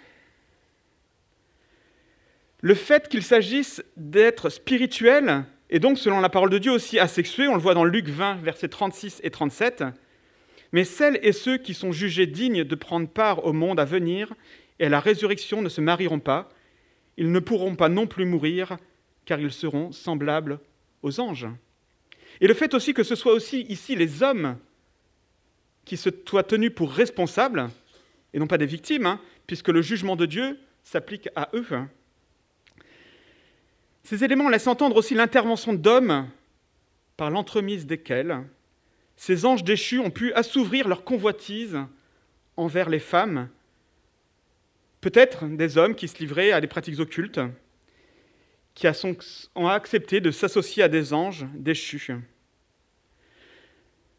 le 2.62 2.76
fait 2.76 3.08
qu'il 3.08 3.24
s'agisse 3.24 3.84
d'être 3.98 4.50
spirituel, 4.50 5.46
et 5.70 5.80
donc 5.80 5.98
selon 5.98 6.20
la 6.20 6.30
parole 6.30 6.50
de 6.50 6.60
Dieu 6.60 6.72
aussi 6.72 7.00
asexué, 7.00 7.48
on 7.48 7.56
le 7.56 7.62
voit 7.62 7.74
dans 7.74 7.86
Luc 7.86 8.08
20, 8.08 8.36
versets 8.36 8.68
36 8.68 9.22
et 9.24 9.32
37, 9.32 9.84
mais 10.72 10.84
celles 10.84 11.20
et 11.24 11.34
ceux 11.34 11.58
qui 11.58 11.74
sont 11.74 11.92
jugés 11.92 12.28
dignes 12.28 12.64
de 12.64 12.76
prendre 12.76 13.08
part 13.08 13.46
au 13.46 13.54
monde 13.54 13.80
à 13.80 13.86
venir 13.86 14.34
et 14.80 14.86
à 14.86 14.90
la 14.90 15.00
résurrection 15.00 15.62
ne 15.62 15.70
se 15.70 15.82
marieront 15.82 16.20
pas, 16.20 16.50
ils 17.18 17.32
ne 17.32 17.40
pourront 17.40 17.76
pas 17.76 17.90
non 17.90 18.08
plus 18.08 18.26
mourir, 18.26 18.78
car 19.26 19.40
ils 19.40 19.52
seront 19.52 19.92
semblables 19.92 20.60
aux 21.04 21.20
anges. 21.20 21.48
Et 22.42 22.48
le 22.48 22.54
fait 22.56 22.74
aussi 22.74 22.94
que 22.94 23.04
ce 23.04 23.16
soit 23.16 23.34
aussi 23.34 23.62
ici 23.70 23.96
les 23.96 24.24
hommes 24.24 24.58
qui 25.86 25.96
se 25.96 26.10
soient 26.28 26.44
tenus 26.44 26.74
pour 26.74 26.92
responsables, 26.92 27.70
et 28.34 28.40
non 28.40 28.48
pas 28.48 28.58
des 28.58 28.66
victimes, 28.66 29.06
hein, 29.06 29.22
puisque 29.48 29.70
le 29.70 29.82
jugement 29.82 30.16
de 30.16 30.26
Dieu 30.26 30.60
s'applique 30.84 31.30
à 31.36 31.50
eux. 31.54 31.66
Ces 34.04 34.24
éléments 34.24 34.50
laissent 34.50 34.68
entendre 34.68 34.96
aussi 34.96 35.14
l'intervention 35.14 35.74
d'hommes 35.74 36.28
par 37.16 37.30
l'entremise 37.30 37.86
desquels 37.86 38.44
ces 39.16 39.46
anges 39.46 39.64
déchus 39.64 40.00
ont 40.00 40.10
pu 40.10 40.34
assouvir 40.34 40.88
leur 40.88 41.04
convoitise 41.04 41.78
envers 42.58 42.90
les 42.90 43.00
femmes, 43.00 43.50
peut-être 45.00 45.46
des 45.46 45.78
hommes 45.78 45.94
qui 45.94 46.08
se 46.08 46.18
livraient 46.18 46.52
à 46.52 46.60
des 46.60 46.66
pratiques 46.66 47.00
occultes, 47.00 47.40
qui 48.74 48.88
ont 49.56 49.68
accepté 49.68 50.22
de 50.22 50.32
s'associer 50.32 50.84
à 50.84 50.88
des 50.88 51.14
anges 51.14 51.46
déchus. 51.54 52.14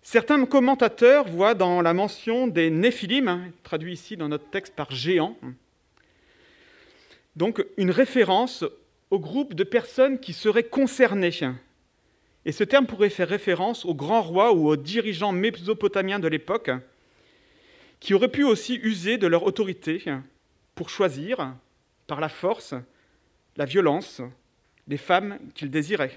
Certains 0.03 0.45
commentateurs 0.47 1.29
voient 1.29 1.55
dans 1.55 1.81
la 1.81 1.95
mention 1.95 2.49
des 2.49 2.71
néphilim, 2.71 3.53
traduit 3.63 3.93
ici 3.93 4.17
dans 4.17 4.29
notre 4.29 4.51
texte 4.51 4.75
par 4.75 4.91
géant, 4.91 5.37
donc 7.37 7.65
une 7.77 7.91
référence 7.91 8.65
au 9.11 9.19
groupe 9.19 9.55
de 9.55 9.65
personnes 9.65 10.19
qui 10.19 10.33
seraient 10.33 10.65
concernées. 10.65 11.31
Et 12.45 12.53
ce 12.53 12.65
terme 12.65 12.87
pourrait 12.87 13.11
faire 13.11 13.29
référence 13.29 13.85
aux 13.85 13.95
grands 13.95 14.23
rois 14.23 14.53
ou 14.53 14.69
aux 14.69 14.77
dirigeants 14.77 15.33
mésopotamiens 15.33 16.19
de 16.19 16.29
l'époque, 16.29 16.71
qui 18.01 18.15
auraient 18.15 18.29
pu 18.29 18.43
aussi 18.43 18.81
user 18.83 19.19
de 19.19 19.29
leur 19.29 19.45
autorité 19.45 20.05
pour 20.75 20.91
choisir, 20.91 21.55
par 22.09 22.21
la 22.21 22.29
force, 22.29 22.75
la 23.57 23.65
violence, 23.65 24.21
les 24.93 24.99
femmes 24.99 25.39
qu'ils 25.55 25.71
désiraient. 25.71 26.13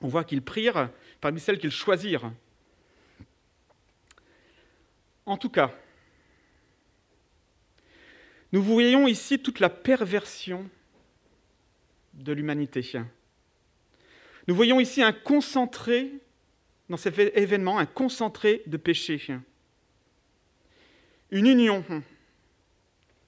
On 0.00 0.06
voit 0.06 0.22
qu'ils 0.22 0.40
prirent 0.40 0.88
parmi 1.20 1.40
celles 1.40 1.58
qu'ils 1.58 1.72
choisirent. 1.72 2.30
En 5.26 5.36
tout 5.36 5.50
cas, 5.50 5.74
nous 8.52 8.62
voyons 8.62 9.08
ici 9.08 9.40
toute 9.40 9.58
la 9.58 9.68
perversion 9.68 10.70
de 12.14 12.32
l'humanité. 12.32 12.88
Nous 14.46 14.54
voyons 14.54 14.78
ici 14.78 15.02
un 15.02 15.12
concentré, 15.12 16.12
dans 16.88 16.96
cet 16.96 17.18
événement, 17.18 17.80
un 17.80 17.86
concentré 17.86 18.62
de 18.66 18.76
péché. 18.76 19.20
Une 21.32 21.46
union, 21.48 21.84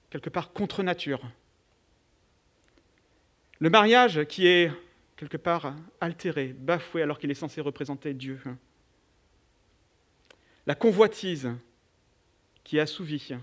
quelque 0.09 0.29
part 0.29 0.53
contre 0.53 0.81
nature. 0.81 1.29
Le 3.59 3.69
mariage 3.69 4.23
qui 4.25 4.47
est 4.47 4.71
quelque 5.17 5.37
part 5.37 5.75
altéré, 5.99 6.55
bafoué 6.57 7.01
alors 7.01 7.19
qu'il 7.19 7.29
est 7.29 7.35
censé 7.35 7.59
représenter 7.59 8.13
Dieu. 8.13 8.39
La 10.65 10.75
convoitise 10.75 11.49
qui 12.63 12.79
assouvit 12.79 13.33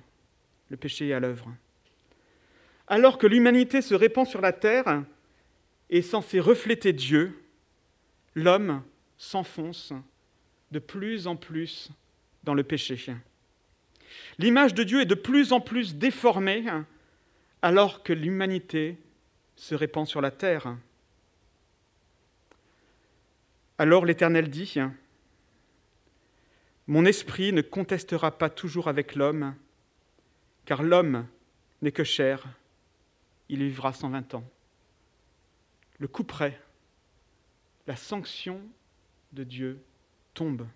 le 0.71 0.77
péché 0.77 1.13
à 1.13 1.21
l'œuvre. 1.21 1.53
Alors 2.87 3.19
que 3.19 3.27
l'humanité 3.27 3.83
se 3.83 3.95
répand 3.95 4.27
sur 4.27 4.41
la 4.41 4.53
terre, 4.53 5.05
est 5.91 6.03
censé 6.03 6.41
refléter 6.41 6.93
Dieu, 6.93 7.39
l'homme 8.35 8.83
s'enfonce 9.19 9.93
de 10.73 10.79
plus 10.79 11.27
en 11.27 11.37
plus 11.37 11.91
dans 12.43 12.55
le 12.55 12.65
péché. 12.65 13.15
L'image 14.39 14.75
de 14.75 14.83
Dieu 14.83 15.01
est 15.01 15.07
de 15.07 15.15
plus 15.15 15.53
en 15.53 15.61
plus 15.61 15.97
déformée 15.97 16.65
alors 17.63 18.03
que 18.03 18.13
l'humanité 18.13 18.99
se 19.57 19.75
répand 19.75 20.07
sur 20.07 20.21
la 20.21 20.31
terre. 20.31 20.77
Alors 23.79 24.05
l'Éternel 24.05 24.49
dit, 24.49 24.77
Mon 26.87 27.05
esprit 27.05 27.53
ne 27.53 27.63
contestera 27.63 28.39
pas 28.39 28.49
toujours 28.49 28.89
avec 28.89 29.15
l'homme, 29.15 29.55
car 30.65 30.83
l'homme 30.83 31.27
n'est 31.83 31.93
que 31.93 32.05
chair, 32.05 32.47
il 33.49 33.59
vivra 33.59 33.93
120 33.93 34.35
ans 34.35 34.45
le 35.99 36.09
coup 36.09 36.25
près, 36.25 36.61
la 37.87 37.97
sanction 37.97 38.61
de 39.33 39.45
Dieu 39.45 39.83
tombe. 40.35 40.67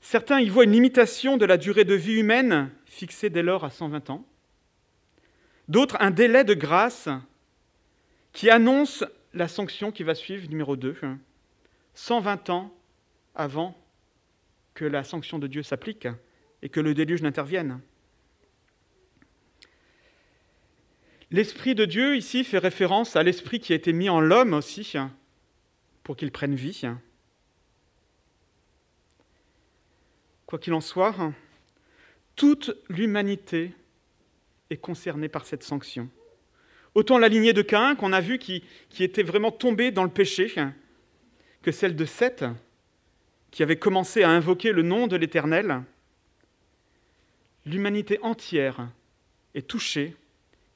Certains 0.00 0.40
y 0.40 0.48
voient 0.48 0.64
une 0.64 0.72
limitation 0.72 1.36
de 1.36 1.46
la 1.46 1.56
durée 1.56 1.84
de 1.84 1.94
vie 1.94 2.14
humaine 2.14 2.70
fixée 2.84 3.30
dès 3.30 3.42
lors 3.42 3.64
à 3.64 3.70
120 3.70 4.10
ans. 4.10 4.26
D'autres, 5.68 5.96
un 6.00 6.10
délai 6.10 6.44
de 6.44 6.54
grâce 6.54 7.08
qui 8.32 8.50
annonce 8.50 9.04
la 9.32 9.48
sanction 9.48 9.90
qui 9.90 10.02
va 10.02 10.14
suivre, 10.14 10.48
numéro 10.48 10.76
2, 10.76 10.96
120 11.94 12.50
ans 12.50 12.74
avant 13.34 13.76
que 14.74 14.84
la 14.84 15.04
sanction 15.04 15.38
de 15.38 15.46
Dieu 15.46 15.62
s'applique 15.62 16.08
et 16.62 16.68
que 16.68 16.80
le 16.80 16.94
déluge 16.94 17.22
n'intervienne. 17.22 17.80
L'Esprit 21.30 21.74
de 21.74 21.84
Dieu 21.84 22.16
ici 22.16 22.44
fait 22.44 22.58
référence 22.58 23.16
à 23.16 23.22
l'Esprit 23.22 23.58
qui 23.58 23.72
a 23.72 23.76
été 23.76 23.92
mis 23.92 24.08
en 24.08 24.20
l'homme 24.20 24.52
aussi, 24.52 24.94
pour 26.02 26.16
qu'il 26.16 26.30
prenne 26.30 26.54
vie. 26.54 26.82
Quoi 30.46 30.58
qu'il 30.58 30.74
en 30.74 30.80
soit, 30.80 31.32
toute 32.36 32.76
l'humanité 32.88 33.72
est 34.74 34.78
concernée 34.78 35.28
par 35.28 35.46
cette 35.46 35.62
sanction. 35.62 36.10
Autant 36.94 37.18
la 37.18 37.28
lignée 37.28 37.52
de 37.52 37.62
Caïn 37.62 37.96
qu'on 37.96 38.12
a 38.12 38.20
vu 38.20 38.38
qui, 38.38 38.62
qui 38.90 39.02
était 39.02 39.22
vraiment 39.22 39.50
tombée 39.50 39.90
dans 39.90 40.04
le 40.04 40.10
péché, 40.10 40.52
que 41.62 41.72
celle 41.72 41.96
de 41.96 42.04
Seth, 42.04 42.44
qui 43.50 43.62
avait 43.62 43.78
commencé 43.78 44.22
à 44.22 44.30
invoquer 44.30 44.72
le 44.72 44.82
nom 44.82 45.06
de 45.06 45.16
l'Éternel. 45.16 45.82
L'humanité 47.66 48.18
entière 48.22 48.88
est 49.54 49.66
touchée, 49.66 50.14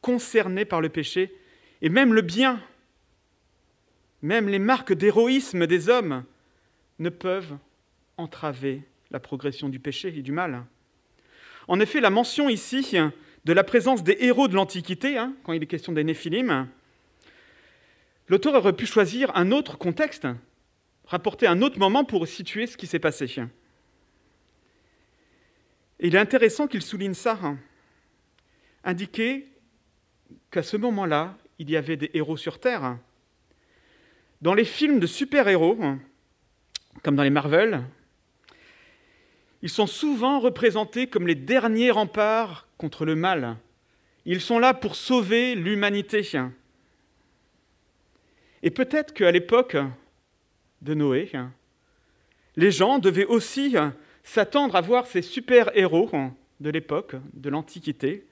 concernée 0.01 0.65
par 0.65 0.81
le 0.81 0.89
péché, 0.89 1.37
et 1.83 1.89
même 1.89 2.15
le 2.15 2.23
bien, 2.23 2.61
même 4.23 4.49
les 4.49 4.59
marques 4.59 4.93
d'héroïsme 4.93 5.67
des 5.67 5.89
hommes 5.89 6.25
ne 6.99 7.11
peuvent 7.11 7.57
entraver 8.17 8.83
la 9.11 9.21
progression 9.21 9.69
du 9.69 9.79
péché 9.79 10.09
et 10.17 10.23
du 10.23 10.33
mal. 10.33 10.65
En 11.69 11.81
effet, 11.81 12.01
la 12.01 12.11
mention 12.11 12.49
ici 12.49 12.97
de 13.49 13.55
la 13.55 13.65
présence 13.65 14.05
des 14.05 14.19
héros 14.21 14.47
de 14.47 14.55
l'Antiquité, 14.55 15.17
hein, 15.17 15.35
quand 15.43 15.55
il 15.55 15.63
est 15.63 15.67
question 15.67 15.95
des 15.95 16.05
Néphilim, 16.05 16.69
l'auteur 18.27 18.55
aurait 18.55 18.75
pu 18.75 18.85
choisir 18.85 19.35
un 19.35 19.53
autre 19.53 19.79
contexte, 19.79 20.29
rapporter 21.07 21.47
un 21.47 21.63
autre 21.63 21.79
moment 21.79 22.05
pour 22.05 22.29
situer 22.29 22.67
ce 22.67 22.77
qui 22.77 22.87
s'est 22.87 22.99
passé. 22.99 23.25
Et 25.99 26.09
il 26.09 26.15
est 26.15 26.19
intéressant 26.19 26.67
qu'il 26.67 26.83
souligne 26.83 27.15
ça, 27.15 27.39
hein. 27.43 27.57
indiquer 28.85 29.47
qu'à 30.51 30.63
ce 30.63 30.77
moment-là, 30.77 31.35
il 31.59 31.71
y 31.71 31.77
avait 31.79 31.97
des 31.97 32.11
héros 32.13 32.37
sur 32.37 32.61
Terre. 32.61 32.99
Dans 34.43 34.53
les 34.53 34.67
films 34.67 35.01
de 35.01 35.07
super-héros, 35.07 35.79
comme 37.03 37.17
dans 37.17 37.23
les 37.23 37.31
Marvel, 37.31 37.83
ils 39.63 39.71
sont 39.71 39.87
souvent 39.87 40.39
représentés 40.39 41.07
comme 41.07 41.27
les 41.27 41.35
derniers 41.35 41.91
remparts 41.91 42.68
contre 42.79 43.05
le 43.05 43.15
mal. 43.15 43.57
Ils 44.25 44.41
sont 44.41 44.59
là 44.59 44.73
pour 44.73 44.95
sauver 44.95 45.55
l'humanité. 45.55 46.23
Et 48.63 48.71
peut-être 48.71 49.13
qu'à 49.13 49.31
l'époque 49.31 49.77
de 50.83 50.95
Noé, 50.95 51.31
les 52.57 52.71
gens 52.71 52.99
devaient 52.99 53.27
aussi 53.27 53.77
s'attendre 54.23 54.77
à 54.77 54.81
voir 54.81 55.07
ces 55.07 55.23
super-héros 55.23 56.11
de 56.61 56.71
l'époque, 56.71 57.17
de 57.35 57.51
l'Antiquité, 57.51 58.27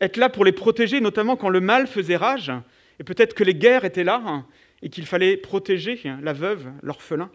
être 0.00 0.16
là 0.16 0.28
pour 0.28 0.44
les 0.44 0.52
protéger, 0.52 1.00
notamment 1.00 1.36
quand 1.36 1.48
le 1.48 1.60
mal 1.60 1.86
faisait 1.86 2.16
rage, 2.16 2.52
et 2.98 3.04
peut-être 3.04 3.34
que 3.34 3.44
les 3.44 3.54
guerres 3.54 3.84
étaient 3.84 4.04
là, 4.04 4.44
et 4.82 4.90
qu'il 4.90 5.06
fallait 5.06 5.36
protéger 5.36 6.00
la 6.20 6.32
veuve, 6.32 6.70
l'orphelin. 6.82 7.30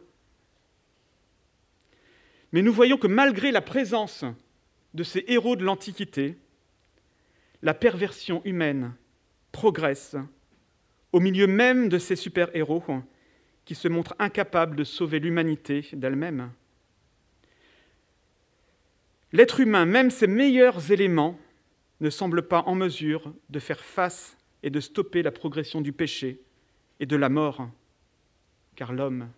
Mais 2.51 2.61
nous 2.61 2.73
voyons 2.73 2.97
que 2.97 3.07
malgré 3.07 3.51
la 3.51 3.61
présence 3.61 4.25
de 4.93 5.03
ces 5.03 5.23
héros 5.27 5.55
de 5.55 5.63
l'Antiquité, 5.63 6.37
la 7.61 7.73
perversion 7.73 8.41
humaine 8.45 8.93
progresse 9.51 10.15
au 11.11 11.19
milieu 11.19 11.47
même 11.47 11.89
de 11.89 11.97
ces 11.97 12.15
super-héros 12.15 12.83
qui 13.65 13.75
se 13.75 13.87
montrent 13.87 14.15
incapables 14.19 14.75
de 14.75 14.83
sauver 14.83 15.19
l'humanité 15.19 15.87
d'elle-même. 15.93 16.51
L'être 19.31 19.59
humain, 19.59 19.85
même 19.85 20.09
ses 20.09 20.27
meilleurs 20.27 20.91
éléments, 20.91 21.39
ne 21.99 22.09
semble 22.09 22.47
pas 22.47 22.63
en 22.65 22.75
mesure 22.75 23.33
de 23.49 23.59
faire 23.59 23.83
face 23.83 24.37
et 24.63 24.69
de 24.69 24.79
stopper 24.79 25.21
la 25.21 25.31
progression 25.31 25.81
du 25.81 25.93
péché 25.93 26.41
et 26.99 27.05
de 27.05 27.15
la 27.15 27.29
mort, 27.29 27.69
car 28.75 28.93
l'homme 28.93 29.29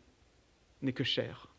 n'est 0.82 0.94
que 0.94 1.04
chair. 1.04 1.51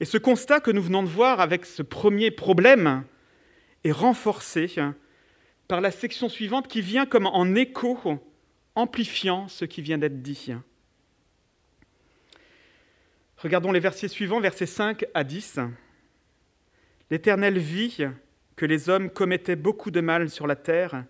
Et 0.00 0.06
ce 0.06 0.16
constat 0.16 0.60
que 0.60 0.70
nous 0.70 0.82
venons 0.82 1.02
de 1.02 1.08
voir 1.08 1.40
avec 1.40 1.66
ce 1.66 1.82
premier 1.82 2.30
problème 2.30 3.04
est 3.84 3.92
renforcé 3.92 4.74
par 5.68 5.82
la 5.82 5.90
section 5.90 6.30
suivante 6.30 6.68
qui 6.68 6.80
vient 6.80 7.04
comme 7.04 7.26
en 7.26 7.54
écho, 7.54 7.98
amplifiant 8.74 9.46
ce 9.48 9.66
qui 9.66 9.82
vient 9.82 9.98
d'être 9.98 10.22
dit. 10.22 10.52
Regardons 13.36 13.72
les 13.72 13.80
versets 13.80 14.08
suivants, 14.08 14.40
versets 14.40 14.66
5 14.66 15.04
à 15.12 15.22
10. 15.22 15.60
L'Éternel 17.10 17.58
vit 17.58 18.06
que 18.56 18.66
les 18.66 18.88
hommes 18.88 19.10
commettaient 19.10 19.56
beaucoup 19.56 19.90
de 19.90 20.00
mal 20.00 20.30
sur 20.30 20.46
la 20.46 20.56
terre 20.56 21.04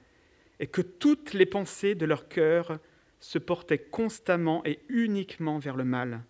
et 0.59 0.67
que 0.67 0.83
toutes 0.83 1.33
les 1.33 1.47
pensées 1.47 1.95
de 1.95 2.07
leur 2.07 2.29
cœur 2.29 2.79
se 3.21 3.39
portaient 3.39 3.79
constamment 3.79 4.63
et 4.65 4.81
uniquement 4.89 5.59
vers 5.59 5.77
le 5.77 5.85
mal. 5.85 6.23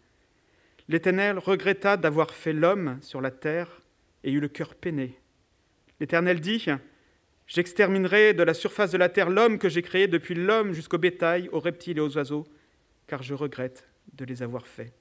L'Éternel 0.90 1.38
regretta 1.38 1.96
d'avoir 1.96 2.32
fait 2.32 2.52
l'homme 2.52 2.98
sur 3.00 3.20
la 3.20 3.30
terre 3.30 3.80
et 4.24 4.32
eut 4.32 4.40
le 4.40 4.48
cœur 4.48 4.74
peiné. 4.74 5.16
L'Éternel 6.00 6.40
dit, 6.40 6.66
J'exterminerai 7.46 8.34
de 8.34 8.42
la 8.42 8.54
surface 8.54 8.90
de 8.90 8.98
la 8.98 9.08
terre 9.08 9.30
l'homme 9.30 9.60
que 9.60 9.68
j'ai 9.68 9.82
créé 9.82 10.08
depuis 10.08 10.34
l'homme 10.34 10.72
jusqu'au 10.72 10.98
bétail, 10.98 11.48
aux 11.52 11.60
reptiles 11.60 11.98
et 11.98 12.00
aux 12.00 12.16
oiseaux, 12.16 12.44
car 13.06 13.22
je 13.22 13.34
regrette 13.34 13.86
de 14.14 14.24
les 14.24 14.42
avoir 14.42 14.66
faits. 14.66 14.92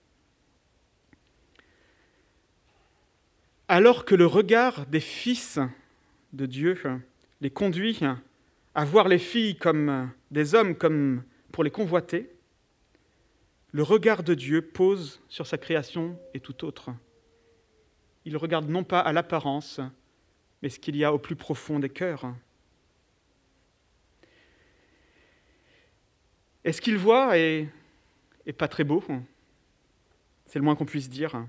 Alors 3.67 4.05
que 4.05 4.13
le 4.13 4.27
regard 4.27 4.85
des 4.85 4.99
fils 4.99 5.57
de 6.33 6.45
Dieu 6.45 6.77
les 7.41 7.49
conduit 7.49 8.01
à 8.75 8.85
voir 8.85 9.07
les 9.07 9.17
filles 9.17 9.57
comme 9.57 10.11
des 10.29 10.53
hommes 10.53 10.75
comme 10.75 11.23
pour 11.51 11.63
les 11.63 11.71
convoiter, 11.71 12.29
le 13.71 13.83
regard 13.83 14.23
de 14.23 14.33
Dieu 14.33 14.61
pose 14.61 15.21
sur 15.29 15.45
sa 15.45 15.57
création 15.57 16.19
et 16.33 16.39
tout 16.39 16.65
autre. 16.65 16.89
Il 18.25 18.35
regarde 18.35 18.67
non 18.67 18.83
pas 18.83 18.99
à 18.99 19.13
l'apparence, 19.13 19.79
mais 20.61 20.69
ce 20.69 20.79
qu'il 20.79 20.95
y 20.95 21.03
a 21.03 21.13
au 21.13 21.19
plus 21.19 21.35
profond 21.35 21.79
des 21.79 21.89
cœurs. 21.89 22.33
Et 26.65 26.71
ce 26.71 26.81
qu'il 26.81 26.97
voit 26.97 27.37
est, 27.37 27.69
pas 28.57 28.67
très 28.67 28.83
beau, 28.83 29.03
c'est 30.45 30.59
le 30.59 30.65
moins 30.65 30.75
qu'on 30.75 30.85
puisse 30.85 31.09
dire. 31.09 31.45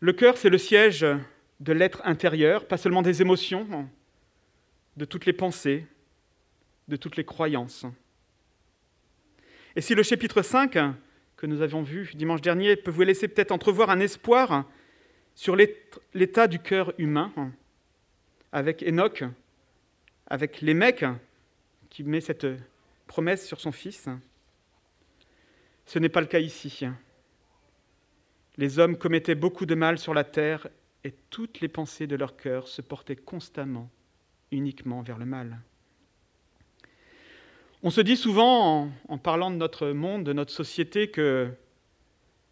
Le 0.00 0.12
cœur, 0.12 0.36
c'est 0.36 0.48
le 0.48 0.58
siège 0.58 1.06
de 1.60 1.72
l'être 1.72 2.00
intérieur, 2.04 2.66
pas 2.66 2.78
seulement 2.78 3.02
des 3.02 3.22
émotions, 3.22 3.88
de 4.96 5.04
toutes 5.04 5.26
les 5.26 5.32
pensées, 5.32 5.86
de 6.88 6.96
toutes 6.96 7.16
les 7.16 7.24
croyances. 7.24 7.86
Et 9.74 9.80
si 9.80 9.94
le 9.94 10.02
chapitre 10.02 10.42
5, 10.42 10.78
que 11.36 11.46
nous 11.46 11.62
avions 11.62 11.82
vu 11.82 12.10
dimanche 12.14 12.42
dernier, 12.42 12.76
peut 12.76 12.90
vous 12.90 13.02
laisser 13.02 13.28
peut-être 13.28 13.52
entrevoir 13.52 13.90
un 13.90 14.00
espoir 14.00 14.68
sur 15.34 15.56
l'état 16.14 16.46
du 16.46 16.58
cœur 16.58 16.92
humain, 16.98 17.32
avec 18.52 18.82
Enoch, 18.82 19.24
avec 20.26 20.60
les 20.60 20.74
mecs 20.74 21.06
qui 21.88 22.04
met 22.04 22.20
cette 22.20 22.46
promesse 23.06 23.46
sur 23.46 23.60
son 23.60 23.72
fils, 23.72 24.08
ce 25.86 25.98
n'est 25.98 26.08
pas 26.08 26.20
le 26.20 26.26
cas 26.26 26.38
ici. 26.38 26.86
Les 28.56 28.78
hommes 28.78 28.98
commettaient 28.98 29.34
beaucoup 29.34 29.66
de 29.66 29.74
mal 29.74 29.98
sur 29.98 30.14
la 30.14 30.24
terre 30.24 30.68
et 31.04 31.12
toutes 31.30 31.60
les 31.60 31.68
pensées 31.68 32.06
de 32.06 32.16
leur 32.16 32.36
cœur 32.36 32.68
se 32.68 32.82
portaient 32.82 33.16
constamment, 33.16 33.90
uniquement 34.50 35.02
vers 35.02 35.18
le 35.18 35.24
mal. 35.24 35.58
On 37.84 37.90
se 37.90 38.00
dit 38.00 38.16
souvent, 38.16 38.92
en, 39.08 39.18
parlant 39.18 39.50
de 39.50 39.56
notre 39.56 39.88
monde, 39.88 40.22
de 40.22 40.32
notre 40.32 40.52
société, 40.52 41.10
que 41.10 41.50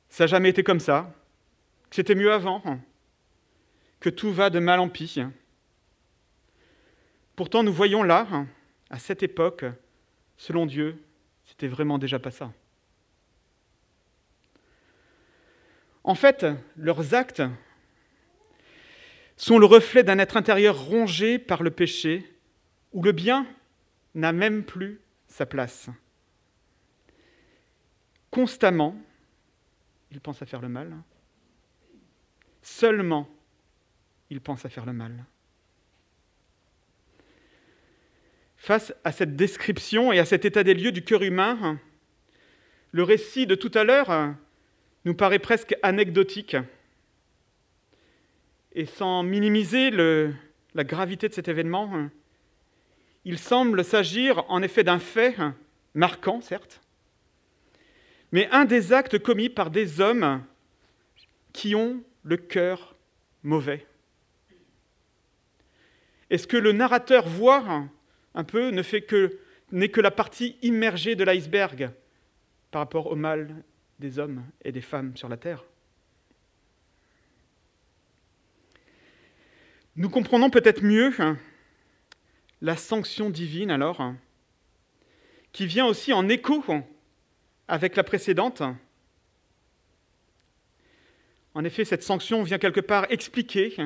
ça 0.08 0.24
n'a 0.24 0.28
jamais 0.28 0.48
été 0.48 0.64
comme 0.64 0.80
ça, 0.80 1.14
que 1.88 1.94
c'était 1.94 2.16
mieux 2.16 2.32
avant, 2.32 2.62
que 4.00 4.10
tout 4.10 4.32
va 4.32 4.50
de 4.50 4.58
mal 4.58 4.80
en 4.80 4.88
pis. 4.88 5.20
Pourtant, 7.36 7.62
nous 7.62 7.72
voyons 7.72 8.02
là, 8.02 8.26
à 8.90 8.98
cette 8.98 9.22
époque, 9.22 9.64
selon 10.36 10.66
Dieu, 10.66 11.00
c'était 11.44 11.68
vraiment 11.68 11.98
déjà 11.98 12.18
pas 12.18 12.32
ça. 12.32 12.52
En 16.02 16.16
fait, 16.16 16.44
leurs 16.76 17.14
actes 17.14 17.42
sont 19.36 19.60
le 19.60 19.66
reflet 19.66 20.02
d'un 20.02 20.18
être 20.18 20.36
intérieur 20.36 20.86
rongé 20.86 21.38
par 21.38 21.62
le 21.62 21.70
péché, 21.70 22.28
où 22.92 23.04
le 23.04 23.12
bien 23.12 23.46
n'a 24.16 24.32
même 24.32 24.64
plus 24.64 25.00
sa 25.30 25.46
place. 25.46 25.88
Constamment, 28.30 29.00
il 30.10 30.20
pense 30.20 30.42
à 30.42 30.46
faire 30.46 30.60
le 30.60 30.68
mal. 30.68 30.94
Seulement, 32.62 33.28
il 34.28 34.40
pense 34.40 34.64
à 34.66 34.68
faire 34.68 34.84
le 34.84 34.92
mal. 34.92 35.24
Face 38.56 38.92
à 39.04 39.12
cette 39.12 39.36
description 39.36 40.12
et 40.12 40.18
à 40.18 40.26
cet 40.26 40.44
état 40.44 40.62
des 40.62 40.74
lieux 40.74 40.92
du 40.92 41.02
cœur 41.02 41.22
humain, 41.22 41.80
le 42.92 43.02
récit 43.02 43.46
de 43.46 43.54
tout 43.54 43.70
à 43.74 43.84
l'heure 43.84 44.34
nous 45.04 45.14
paraît 45.14 45.38
presque 45.38 45.76
anecdotique. 45.82 46.56
Et 48.72 48.86
sans 48.86 49.22
minimiser 49.22 49.90
la 49.90 50.84
gravité 50.84 51.28
de 51.28 51.34
cet 51.34 51.48
événement, 51.48 52.10
il 53.24 53.38
semble 53.38 53.85
s'agir 53.85 54.44
en 54.48 54.62
effet 54.62 54.85
d'un 54.85 54.98
fait 54.98 55.37
marquant, 55.94 56.40
certes, 56.40 56.80
mais 58.33 58.48
un 58.50 58.64
des 58.64 58.92
actes 58.92 59.18
commis 59.18 59.48
par 59.48 59.70
des 59.70 60.00
hommes 60.00 60.44
qui 61.52 61.74
ont 61.74 62.02
le 62.22 62.37
cœur 62.37 62.94
mauvais. 63.42 63.87
Et 66.30 66.38
ce 66.38 66.46
que 66.46 66.56
le 66.56 66.72
narrateur 66.72 67.26
voit 67.26 67.85
un 68.35 68.44
peu 68.44 68.70
ne 68.70 68.83
fait 68.83 69.02
que 69.02 69.38
n'est 69.72 69.88
que 69.88 70.00
la 70.00 70.11
partie 70.11 70.56
immergée 70.62 71.14
de 71.14 71.24
l'iceberg 71.24 71.90
par 72.70 72.80
rapport 72.80 73.06
au 73.06 73.16
mal 73.16 73.62
des 73.98 74.18
hommes 74.18 74.44
et 74.64 74.72
des 74.72 74.80
femmes 74.80 75.16
sur 75.16 75.28
la 75.28 75.37
terre? 75.37 75.64
Nous 79.96 80.09
comprenons 80.09 80.50
peut-être 80.50 80.83
mieux 80.83 81.12
la 82.61 82.77
sanction 82.77 83.31
divine 83.31 83.70
alors, 83.70 84.14
qui 85.53 85.66
vient 85.66 85.87
aussi 85.87 86.12
en 86.12 86.29
écho 86.29 86.62
avec 87.68 87.96
la 87.96 88.05
précédente. 88.05 88.62
En 91.55 91.64
effet, 91.64 91.85
cette 91.85 92.03
sanction 92.03 92.42
vient 92.42 92.59
quelque 92.59 92.81
part 92.81 93.07
expliquer, 93.11 93.77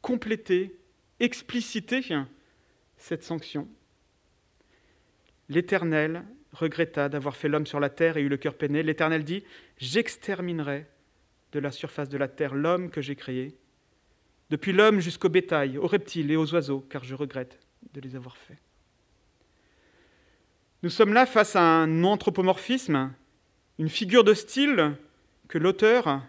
compléter, 0.00 0.76
expliciter 1.20 2.02
cette 2.96 3.22
sanction. 3.22 3.68
L'Éternel 5.48 6.24
regretta 6.52 7.08
d'avoir 7.08 7.36
fait 7.36 7.48
l'homme 7.48 7.66
sur 7.66 7.80
la 7.80 7.90
terre 7.90 8.16
et 8.16 8.22
eut 8.22 8.28
le 8.28 8.36
cœur 8.36 8.54
peiné. 8.54 8.82
L'Éternel 8.82 9.24
dit, 9.24 9.44
J'exterminerai 9.78 10.86
de 11.52 11.58
la 11.58 11.70
surface 11.70 12.08
de 12.08 12.18
la 12.18 12.28
terre 12.28 12.54
l'homme 12.54 12.90
que 12.90 13.00
j'ai 13.00 13.16
créé, 13.16 13.56
depuis 14.50 14.72
l'homme 14.72 15.00
jusqu'au 15.00 15.28
bétail, 15.28 15.78
aux 15.78 15.86
reptiles 15.86 16.30
et 16.30 16.36
aux 16.36 16.52
oiseaux, 16.54 16.80
car 16.88 17.04
je 17.04 17.14
regrette 17.14 17.58
de 17.92 18.00
les 18.00 18.16
avoir 18.16 18.36
faits. 18.36 18.58
Nous 20.82 20.90
sommes 20.90 21.12
là 21.12 21.26
face 21.26 21.56
à 21.56 21.62
un 21.62 22.04
anthropomorphisme, 22.04 23.12
une 23.78 23.88
figure 23.88 24.24
de 24.24 24.34
style 24.34 24.96
que 25.48 25.58
l'auteur 25.58 26.22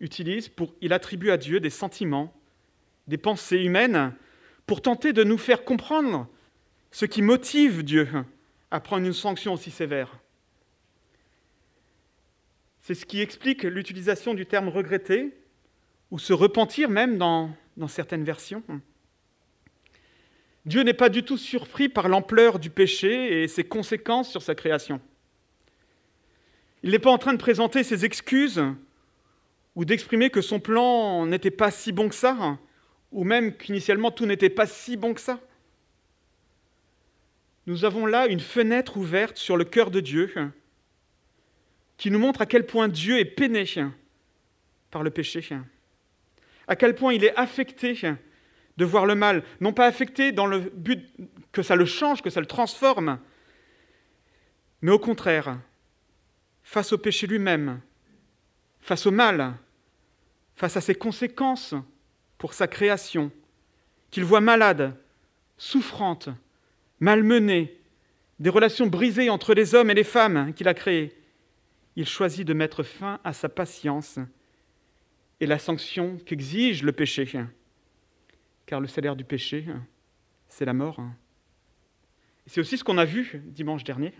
utilise 0.00 0.48
pour 0.48 0.74
il 0.80 0.92
attribue 0.92 1.30
à 1.30 1.36
Dieu 1.36 1.58
des 1.60 1.70
sentiments, 1.70 2.32
des 3.08 3.18
pensées 3.18 3.58
humaines, 3.58 4.14
pour 4.66 4.82
tenter 4.82 5.12
de 5.12 5.24
nous 5.24 5.38
faire 5.38 5.64
comprendre 5.64 6.28
ce 6.90 7.06
qui 7.06 7.22
motive 7.22 7.82
Dieu 7.82 8.08
à 8.70 8.80
prendre 8.80 9.06
une 9.06 9.12
sanction 9.12 9.54
aussi 9.54 9.70
sévère. 9.70 10.18
C'est 12.80 12.94
ce 12.94 13.06
qui 13.06 13.20
explique 13.20 13.62
l'utilisation 13.62 14.34
du 14.34 14.46
terme 14.46 14.68
regretter, 14.68 15.36
ou 16.10 16.18
se 16.18 16.32
repentir 16.32 16.90
même 16.90 17.16
dans, 17.16 17.50
dans 17.78 17.88
certaines 17.88 18.22
versions. 18.22 18.62
Dieu 20.64 20.82
n'est 20.82 20.94
pas 20.94 21.08
du 21.08 21.24
tout 21.24 21.38
surpris 21.38 21.88
par 21.88 22.08
l'ampleur 22.08 22.58
du 22.58 22.70
péché 22.70 23.42
et 23.42 23.48
ses 23.48 23.64
conséquences 23.64 24.30
sur 24.30 24.42
sa 24.42 24.54
création. 24.54 25.00
Il 26.82 26.90
n'est 26.90 26.98
pas 26.98 27.10
en 27.10 27.18
train 27.18 27.32
de 27.32 27.38
présenter 27.38 27.82
ses 27.82 28.04
excuses 28.04 28.62
ou 29.74 29.84
d'exprimer 29.84 30.30
que 30.30 30.40
son 30.40 30.60
plan 30.60 31.26
n'était 31.26 31.50
pas 31.50 31.70
si 31.70 31.92
bon 31.92 32.08
que 32.08 32.14
ça, 32.14 32.58
ou 33.10 33.24
même 33.24 33.56
qu'initialement 33.56 34.10
tout 34.10 34.26
n'était 34.26 34.50
pas 34.50 34.66
si 34.66 34.96
bon 34.96 35.14
que 35.14 35.20
ça. 35.20 35.40
Nous 37.66 37.84
avons 37.84 38.06
là 38.06 38.26
une 38.26 38.40
fenêtre 38.40 38.96
ouverte 38.96 39.36
sur 39.36 39.56
le 39.56 39.64
cœur 39.64 39.90
de 39.90 40.00
Dieu 40.00 40.32
qui 41.96 42.10
nous 42.10 42.18
montre 42.18 42.42
à 42.42 42.46
quel 42.46 42.66
point 42.66 42.88
Dieu 42.88 43.18
est 43.18 43.24
peiné 43.24 43.64
par 44.90 45.02
le 45.02 45.10
péché, 45.10 45.44
à 46.66 46.76
quel 46.76 46.94
point 46.94 47.14
il 47.14 47.24
est 47.24 47.34
affecté 47.36 47.94
de 48.76 48.84
voir 48.84 49.06
le 49.06 49.14
mal, 49.14 49.42
non 49.60 49.72
pas 49.72 49.86
affecté 49.86 50.32
dans 50.32 50.46
le 50.46 50.60
but 50.60 51.08
que 51.52 51.62
ça 51.62 51.76
le 51.76 51.84
change, 51.84 52.22
que 52.22 52.30
ça 52.30 52.40
le 52.40 52.46
transforme, 52.46 53.18
mais 54.80 54.90
au 54.90 54.98
contraire, 54.98 55.58
face 56.62 56.92
au 56.92 56.98
péché 56.98 57.26
lui-même, 57.26 57.80
face 58.80 59.06
au 59.06 59.10
mal, 59.10 59.54
face 60.56 60.76
à 60.76 60.80
ses 60.80 60.94
conséquences 60.94 61.74
pour 62.38 62.54
sa 62.54 62.66
création, 62.66 63.30
qu'il 64.10 64.24
voit 64.24 64.40
malade, 64.40 64.94
souffrante, 65.56 66.28
malmenée, 67.00 67.78
des 68.40 68.50
relations 68.50 68.86
brisées 68.86 69.30
entre 69.30 69.54
les 69.54 69.74
hommes 69.74 69.90
et 69.90 69.94
les 69.94 70.04
femmes 70.04 70.52
qu'il 70.54 70.66
a 70.66 70.74
créées, 70.74 71.16
il 71.94 72.06
choisit 72.06 72.46
de 72.46 72.54
mettre 72.54 72.82
fin 72.82 73.20
à 73.22 73.32
sa 73.32 73.48
patience 73.48 74.18
et 75.40 75.46
la 75.46 75.58
sanction 75.58 76.18
qu'exige 76.24 76.82
le 76.82 76.92
péché 76.92 77.26
car 78.72 78.80
le 78.80 78.88
salaire 78.88 79.16
du 79.16 79.24
péché, 79.24 79.66
c'est 80.48 80.64
la 80.64 80.72
mort. 80.72 80.98
C'est 82.46 82.58
aussi 82.58 82.78
ce 82.78 82.84
qu'on 82.84 82.96
a 82.96 83.04
vu 83.04 83.42
dimanche 83.44 83.84
dernier. 83.84 84.14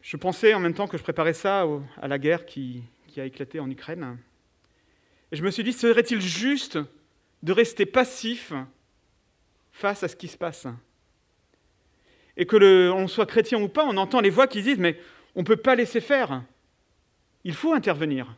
Je 0.00 0.16
pensais 0.16 0.54
en 0.54 0.60
même 0.60 0.74
temps 0.74 0.86
que 0.86 0.96
je 0.96 1.02
préparais 1.02 1.32
ça 1.32 1.66
à 2.00 2.06
la 2.06 2.20
guerre 2.20 2.46
qui, 2.46 2.84
a 3.16 3.24
éclaté 3.24 3.58
en 3.58 3.68
Ukraine. 3.68 4.16
Et 5.32 5.36
je 5.36 5.42
me 5.42 5.50
suis 5.50 5.64
dit, 5.64 5.72
serait-il 5.72 6.20
juste 6.20 6.78
de 7.42 7.52
rester 7.52 7.84
passif 7.84 8.52
face 9.72 10.04
à 10.04 10.08
ce 10.08 10.14
qui 10.14 10.28
se 10.28 10.38
passe? 10.38 10.68
Et 12.36 12.46
que 12.46 12.54
l'on 12.54 13.08
soit 13.08 13.26
chrétien 13.26 13.60
ou 13.60 13.66
pas, 13.66 13.84
on 13.86 13.96
entend 13.96 14.20
les 14.20 14.30
voix 14.30 14.46
qui 14.46 14.62
disent, 14.62 14.78
mais 14.78 15.00
on 15.34 15.40
ne 15.40 15.46
peut 15.46 15.56
pas 15.56 15.74
laisser 15.74 16.00
faire. 16.00 16.44
Il 17.42 17.54
faut 17.54 17.72
intervenir 17.72 18.36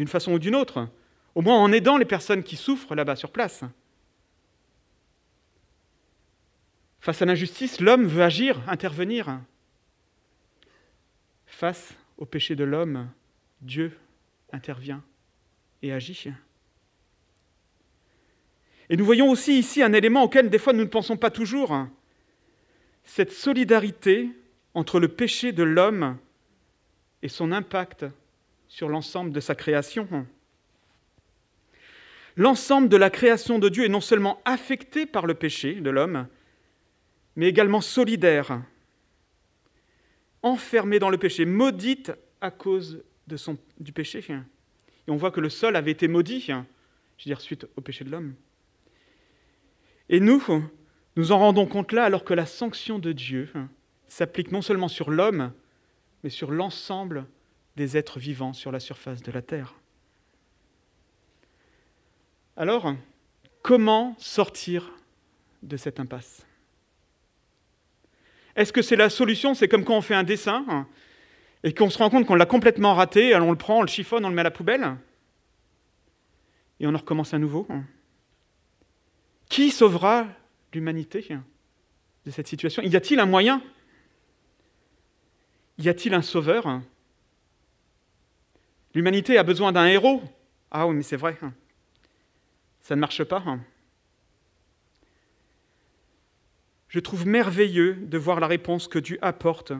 d'une 0.00 0.08
façon 0.08 0.32
ou 0.32 0.38
d'une 0.38 0.54
autre, 0.54 0.88
au 1.34 1.42
moins 1.42 1.58
en 1.58 1.70
aidant 1.72 1.98
les 1.98 2.06
personnes 2.06 2.42
qui 2.42 2.56
souffrent 2.56 2.94
là-bas 2.94 3.16
sur 3.16 3.30
place. 3.30 3.64
Face 7.00 7.20
à 7.20 7.26
l'injustice, 7.26 7.82
l'homme 7.82 8.06
veut 8.06 8.22
agir, 8.22 8.58
intervenir. 8.66 9.38
Face 11.44 11.92
au 12.16 12.24
péché 12.24 12.56
de 12.56 12.64
l'homme, 12.64 13.10
Dieu 13.60 13.94
intervient 14.52 15.04
et 15.82 15.92
agit. 15.92 16.30
Et 18.88 18.96
nous 18.96 19.04
voyons 19.04 19.28
aussi 19.28 19.58
ici 19.58 19.82
un 19.82 19.92
élément 19.92 20.22
auquel 20.22 20.48
des 20.48 20.58
fois 20.58 20.72
nous 20.72 20.84
ne 20.84 20.84
pensons 20.86 21.18
pas 21.18 21.30
toujours, 21.30 21.76
cette 23.04 23.32
solidarité 23.32 24.30
entre 24.72 24.98
le 24.98 25.08
péché 25.08 25.52
de 25.52 25.62
l'homme 25.62 26.16
et 27.20 27.28
son 27.28 27.52
impact 27.52 28.06
sur 28.70 28.88
l'ensemble 28.88 29.32
de 29.32 29.40
sa 29.40 29.56
création. 29.56 30.26
L'ensemble 32.36 32.88
de 32.88 32.96
la 32.96 33.10
création 33.10 33.58
de 33.58 33.68
Dieu 33.68 33.84
est 33.84 33.88
non 33.88 34.00
seulement 34.00 34.40
affecté 34.44 35.06
par 35.06 35.26
le 35.26 35.34
péché 35.34 35.74
de 35.74 35.90
l'homme, 35.90 36.28
mais 37.34 37.48
également 37.48 37.80
solidaire, 37.80 38.62
enfermé 40.42 41.00
dans 41.00 41.10
le 41.10 41.18
péché, 41.18 41.44
maudite 41.44 42.12
à 42.40 42.52
cause 42.52 43.02
du 43.78 43.92
péché. 43.92 44.24
Et 44.30 45.10
on 45.10 45.16
voit 45.16 45.32
que 45.32 45.40
le 45.40 45.50
sol 45.50 45.74
avait 45.74 45.90
été 45.90 46.06
maudit, 46.06 46.40
je 46.40 46.54
veux 46.54 46.64
dire, 47.24 47.40
suite 47.40 47.66
au 47.76 47.80
péché 47.80 48.04
de 48.04 48.10
l'homme. 48.10 48.34
Et 50.08 50.20
nous, 50.20 50.42
nous 51.16 51.32
en 51.32 51.38
rendons 51.40 51.66
compte 51.66 51.90
là 51.90 52.04
alors 52.04 52.22
que 52.22 52.34
la 52.34 52.46
sanction 52.46 53.00
de 53.00 53.10
Dieu 53.10 53.52
s'applique 54.06 54.52
non 54.52 54.62
seulement 54.62 54.88
sur 54.88 55.10
l'homme, 55.10 55.52
mais 56.22 56.30
sur 56.30 56.52
l'ensemble 56.52 57.26
des 57.80 57.96
êtres 57.96 58.18
vivants 58.18 58.52
sur 58.52 58.70
la 58.70 58.78
surface 58.78 59.22
de 59.22 59.32
la 59.32 59.40
Terre. 59.40 59.74
Alors, 62.54 62.94
comment 63.62 64.14
sortir 64.18 64.92
de 65.62 65.78
cette 65.78 65.98
impasse? 65.98 66.44
Est-ce 68.54 68.70
que 68.70 68.82
c'est 68.82 68.96
la 68.96 69.08
solution? 69.08 69.54
C'est 69.54 69.66
comme 69.66 69.86
quand 69.86 69.96
on 69.96 70.02
fait 70.02 70.14
un 70.14 70.24
dessin 70.24 70.66
hein, 70.68 70.86
et 71.62 71.72
qu'on 71.72 71.88
se 71.88 71.96
rend 71.96 72.10
compte 72.10 72.26
qu'on 72.26 72.34
l'a 72.34 72.44
complètement 72.44 72.94
raté, 72.94 73.32
alors 73.32 73.48
on 73.48 73.52
le 73.52 73.56
prend, 73.56 73.78
on 73.78 73.82
le 73.82 73.88
chiffonne, 73.88 74.26
on 74.26 74.28
le 74.28 74.34
met 74.34 74.42
à 74.42 74.44
la 74.44 74.50
poubelle 74.50 74.96
et 76.80 76.86
on 76.86 76.94
en 76.94 76.98
recommence 76.98 77.32
à 77.32 77.38
nouveau 77.38 77.66
hein? 77.70 77.84
Qui 79.48 79.70
sauvera 79.70 80.26
l'humanité 80.74 81.26
de 82.26 82.30
cette 82.30 82.46
situation? 82.46 82.82
Y 82.82 82.94
a-t-il 82.94 83.20
un 83.20 83.26
moyen? 83.26 83.62
Y 85.78 85.88
a-t-il 85.88 86.12
un 86.12 86.20
sauveur? 86.20 86.82
L'humanité 88.94 89.38
a 89.38 89.42
besoin 89.42 89.72
d'un 89.72 89.86
héros. 89.86 90.22
Ah 90.70 90.86
oui, 90.86 90.94
mais 90.96 91.02
c'est 91.02 91.16
vrai. 91.16 91.36
Hein. 91.42 91.52
Ça 92.80 92.94
ne 92.96 93.00
marche 93.00 93.24
pas. 93.24 93.42
Hein. 93.46 93.60
Je 96.88 96.98
trouve 96.98 97.26
merveilleux 97.26 97.94
de 97.94 98.18
voir 98.18 98.40
la 98.40 98.48
réponse 98.48 98.88
que 98.88 98.98
Dieu 98.98 99.18
apporte 99.22 99.72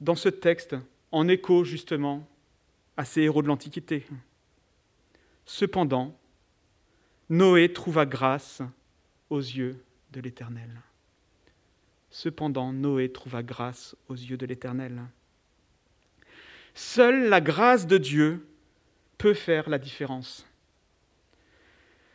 dans 0.00 0.14
ce 0.14 0.28
texte, 0.28 0.76
en 1.12 1.28
écho 1.28 1.64
justement 1.64 2.26
à 2.96 3.04
ces 3.04 3.22
héros 3.22 3.42
de 3.42 3.48
l'Antiquité. 3.48 4.06
Cependant, 5.44 6.16
Noé 7.28 7.72
trouva 7.72 8.06
grâce 8.06 8.62
aux 9.28 9.38
yeux 9.38 9.84
de 10.12 10.20
l'Éternel. 10.20 10.70
Cependant, 12.10 12.72
Noé 12.72 13.12
trouva 13.12 13.42
grâce 13.42 13.94
aux 14.08 14.14
yeux 14.14 14.38
de 14.38 14.46
l'Éternel. 14.46 15.02
Seule 16.80 17.28
la 17.28 17.40
grâce 17.40 17.88
de 17.88 17.98
Dieu 17.98 18.46
peut 19.18 19.34
faire 19.34 19.68
la 19.68 19.78
différence. 19.78 20.46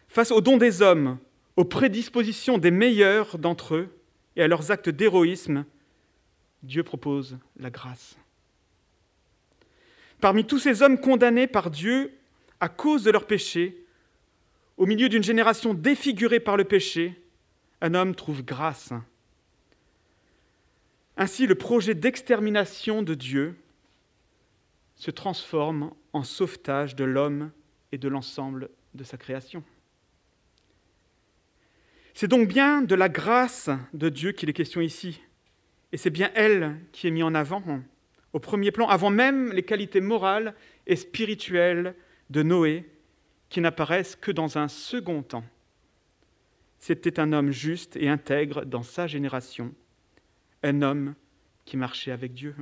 Face 0.08 0.32
aux 0.32 0.40
dons 0.40 0.56
des 0.56 0.82
hommes, 0.82 1.20
aux 1.58 1.66
prédispositions 1.66 2.58
des 2.58 2.72
meilleurs 2.72 3.38
d'entre 3.38 3.76
eux 3.76 3.90
et 4.38 4.42
à 4.42 4.48
leurs 4.48 4.72
actes 4.72 4.88
d'héroïsme, 4.88 5.66
Dieu 6.64 6.82
propose 6.82 7.38
la 7.60 7.70
grâce. 7.72 8.16
Parmi 10.22 10.46
tous 10.46 10.60
ces 10.60 10.82
hommes 10.82 10.98
condamnés 10.98 11.48
par 11.48 11.70
Dieu 11.70 12.18
à 12.62 12.70
cause 12.70 13.04
de 13.04 13.12
leur 13.12 13.28
péché, 13.28 13.86
au 14.78 14.86
milieu 14.86 15.10
d'une 15.10 15.24
génération 15.24 15.74
défigurée 15.74 16.40
par 16.40 16.56
le 16.56 16.64
péché, 16.64 17.22
un 17.82 17.96
homme 17.96 18.16
trouve 18.16 18.46
grâce. 18.46 18.94
Ainsi, 21.18 21.48
le 21.48 21.56
projet 21.56 21.96
d'extermination 21.96 23.04
de 23.04 23.14
Dieu 23.14 23.58
se 25.04 25.12
transforme 25.12 25.92
en 26.14 26.24
sauvetage 26.24 26.96
de 26.96 27.04
l'homme 27.04 27.52
et 27.92 27.98
de 27.98 28.08
l'ensemble 28.08 28.70
de 28.94 29.04
sa 29.04 29.18
création. 29.18 29.62
C'est 32.14 32.30
donc 32.30 32.48
bien 32.48 32.82
de 32.82 32.96
la 32.96 33.10
grâce 33.10 33.70
de 33.94 34.08
Dieu 34.08 34.32
qu'il 34.32 34.50
est 34.50 34.54
question 34.54 34.80
ici, 34.80 35.22
et 35.92 35.98
c'est 35.98 36.10
bien 36.10 36.32
elle 36.36 36.80
qui 36.94 37.08
est 37.08 37.12
mise 37.12 37.26
en 37.26 37.36
avant, 37.36 37.82
au 38.32 38.40
premier 38.40 38.72
plan, 38.72 38.88
avant 38.88 39.10
même 39.10 39.52
les 39.52 39.64
qualités 39.64 40.00
morales 40.00 40.56
et 40.88 40.96
spirituelles 40.96 41.96
de 42.30 42.42
Noé, 42.42 42.90
qui 43.50 43.60
n'apparaissent 43.60 44.16
que 44.16 44.32
dans 44.32 44.58
un 44.58 44.70
second 44.70 45.22
temps. 45.22 45.44
C'était 46.80 47.20
un 47.20 47.34
homme 47.34 47.52
juste 47.52 47.98
et 47.98 48.08
intègre 48.08 48.64
dans 48.64 48.84
sa 48.84 49.08
génération, 49.08 49.76
un 50.64 50.82
homme 50.82 51.14
qui 51.66 51.76
marchait 51.76 52.12
avec 52.12 52.34
Dieu. 52.34 52.56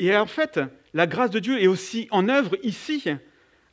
Et 0.00 0.16
en 0.16 0.26
fait, 0.26 0.60
la 0.94 1.08
grâce 1.08 1.30
de 1.30 1.40
Dieu 1.40 1.60
est 1.60 1.66
aussi 1.66 2.06
en 2.12 2.28
œuvre 2.28 2.56
ici, 2.62 3.04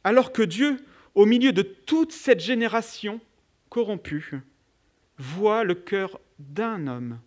alors 0.04 0.34
que 0.34 0.42
Dieu, 0.42 0.84
au 1.14 1.28
milieu 1.28 1.52
de 1.52 1.62
toute 1.62 2.12
cette 2.12 2.40
génération 2.40 3.22
corrompue, 3.70 4.34
voit 5.20 5.64
le 5.64 5.76
cœur 5.76 6.20
d'un 6.40 6.88
homme, 6.88 7.20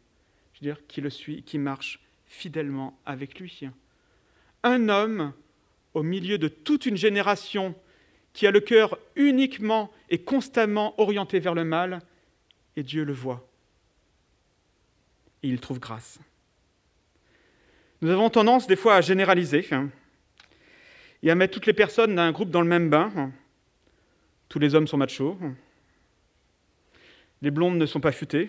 je 0.52 0.60
veux 0.60 0.72
dire, 0.72 0.84
qui 0.88 1.00
le 1.00 1.10
suit, 1.10 1.44
qui 1.44 1.58
marche 1.58 2.00
fidèlement 2.26 2.98
avec 3.06 3.38
lui. 3.38 3.60
Un 4.64 4.88
homme 4.88 5.32
au 5.94 6.02
milieu 6.02 6.36
de 6.36 6.48
toute 6.48 6.84
une 6.84 6.96
génération 6.96 7.76
qui 8.32 8.48
a 8.48 8.50
le 8.50 8.60
cœur 8.60 8.98
uniquement 9.14 9.92
et 10.10 10.18
constamment 10.18 11.00
orienté 11.00 11.38
vers 11.38 11.54
le 11.54 11.64
mal, 11.64 12.00
et 12.74 12.82
Dieu 12.82 13.04
le 13.04 13.12
voit. 13.12 13.48
Et 15.44 15.48
il 15.48 15.60
trouve 15.60 15.78
grâce. 15.78 16.18
Nous 18.00 18.10
avons 18.10 18.30
tendance 18.30 18.66
des 18.66 18.76
fois 18.76 18.94
à 18.94 19.00
généraliser 19.00 19.66
hein, 19.72 19.88
et 21.22 21.30
à 21.30 21.34
mettre 21.34 21.54
toutes 21.54 21.66
les 21.66 21.72
personnes 21.72 22.14
d'un 22.14 22.30
groupe 22.30 22.50
dans 22.50 22.60
le 22.60 22.68
même 22.68 22.88
bain. 22.88 23.32
Tous 24.48 24.60
les 24.60 24.74
hommes 24.74 24.86
sont 24.86 24.96
machos. 24.96 25.36
Les 27.42 27.50
blondes 27.50 27.76
ne 27.76 27.86
sont 27.86 28.00
pas 28.00 28.12
futées. 28.12 28.48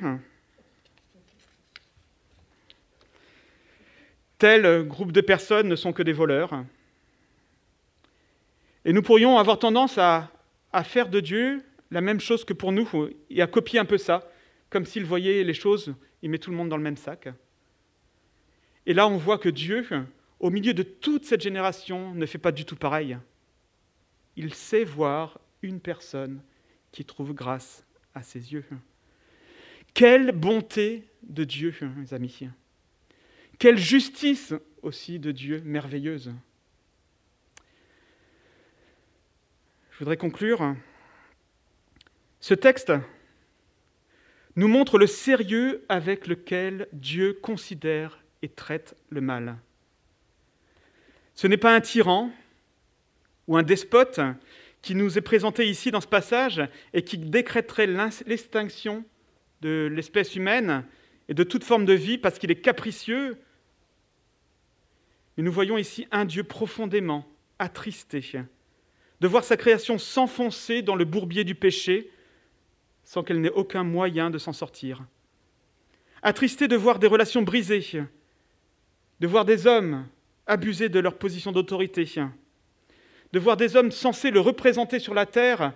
Tel 4.38 4.88
groupe 4.88 5.12
de 5.12 5.22
personnes 5.22 5.68
ne 5.68 5.76
sont 5.76 5.94
que 5.94 6.04
des 6.04 6.14
voleurs. 6.14 6.64
Et 8.86 8.94
nous 8.94 9.02
pourrions 9.02 9.38
avoir 9.38 9.60
tendance 9.60 9.98
à, 9.98 10.32
faire 10.84 11.10
de 11.10 11.20
Dieu 11.20 11.64
la 11.92 12.02
même 12.02 12.20
chose 12.20 12.46
que 12.46 12.54
pour 12.54 12.72
nous, 12.72 12.88
et 13.32 13.42
à 13.42 13.48
copier 13.48 13.80
un 13.80 13.86
peu 13.86 13.98
ça, 13.98 14.32
comme 14.70 14.86
s'il 14.86 15.06
voyait 15.06 15.44
les 15.44 15.54
choses, 15.56 15.94
il 16.22 16.30
met 16.30 16.38
tout 16.38 16.52
le 16.52 16.56
monde 16.56 16.70
dans 16.70 16.78
le 16.78 16.84
même 16.84 16.98
sac. 16.98 17.28
Et 18.90 18.94
là, 18.96 19.08
on 19.08 19.18
voit 19.18 19.38
que 19.38 19.50
Dieu, 19.50 19.86
au 20.40 20.50
milieu 20.50 20.74
de 20.74 20.82
toute 20.82 21.24
cette 21.24 21.42
génération, 21.42 22.16
ne 22.16 22.26
fait 22.26 22.40
pas 22.40 22.52
du 22.52 22.66
tout 22.66 22.76
pareil. 22.76 23.20
Il 24.36 24.56
sait 24.56 24.84
voir 24.84 25.40
une 25.62 25.80
personne 25.80 26.42
qui 26.92 27.06
trouve 27.06 27.36
grâce 27.36 27.86
à 28.16 28.24
ses 28.24 28.52
yeux. 28.52 28.66
Quelle 29.94 30.32
bonté 30.32 31.08
de 31.22 31.44
Dieu, 31.44 31.72
mes 31.98 32.16
amis. 32.16 32.50
Quelle 33.60 33.78
justice 33.78 34.56
aussi 34.82 35.20
de 35.20 35.32
Dieu 35.32 35.62
merveilleuse. 35.64 36.34
Je 39.92 40.00
voudrais 40.00 40.18
conclure. 40.18 40.76
Ce 42.40 42.56
texte 42.56 42.92
nous 44.56 44.68
montre 44.68 44.98
le 44.98 45.06
sérieux 45.06 45.86
avec 45.90 46.26
lequel 46.26 46.88
Dieu 46.92 47.34
considère 47.34 48.19
et 48.42 48.50
traite 48.50 48.96
le 49.10 49.22
mal. 49.22 49.58
Ce 51.36 51.48
n'est 51.48 51.58
pas 51.58 51.74
un 51.74 51.82
tyran 51.82 52.32
ou 53.48 53.58
un 53.58 53.64
despote 53.64 54.20
qui 54.82 54.96
nous 54.96 55.18
est 55.18 55.22
présenté 55.22 55.70
ici 55.70 55.92
dans 55.92 56.02
ce 56.02 56.08
passage 56.08 56.62
et 56.94 57.04
qui 57.04 57.18
décréterait 57.18 57.88
l'extinction 57.88 59.04
de 59.62 59.90
l'espèce 59.92 60.36
humaine 60.36 60.86
et 61.28 61.34
de 61.34 61.44
toute 61.44 61.64
forme 61.64 61.86
de 61.86 61.94
vie 61.94 62.18
parce 62.18 62.40
qu'il 62.40 62.52
est 62.52 62.62
capricieux. 62.62 63.38
Mais 65.38 65.44
nous 65.44 65.52
voyons 65.52 65.78
ici 65.78 66.08
un 66.12 66.26
Dieu 66.26 66.44
profondément 66.44 67.26
attristé 67.60 68.24
de 69.20 69.28
voir 69.28 69.44
sa 69.44 69.58
création 69.58 69.98
s'enfoncer 69.98 70.82
dans 70.82 70.96
le 70.96 71.06
bourbier 71.06 71.44
du 71.44 71.56
péché 71.56 72.12
sans 73.04 73.24
qu'elle 73.24 73.42
n'ait 73.42 73.52
aucun 73.52 73.84
moyen 73.84 74.30
de 74.30 74.38
s'en 74.38 74.54
sortir. 74.54 75.04
Attristé 76.22 76.68
de 76.68 76.76
voir 76.76 77.00
des 77.00 77.08
relations 77.08 77.42
brisées, 77.42 77.86
de 79.20 79.28
voir 79.28 79.46
des 79.46 79.68
hommes 79.68 80.08
abuser 80.48 80.90
de 80.90 81.00
leur 81.00 81.18
position 81.18 81.52
d'autorité, 81.52 82.06
de 83.32 83.40
voir 83.40 83.58
des 83.58 83.76
hommes 83.76 83.92
censés 83.92 84.32
le 84.32 84.40
représenter 84.40 85.00
sur 85.00 85.14
la 85.14 85.26
terre 85.26 85.74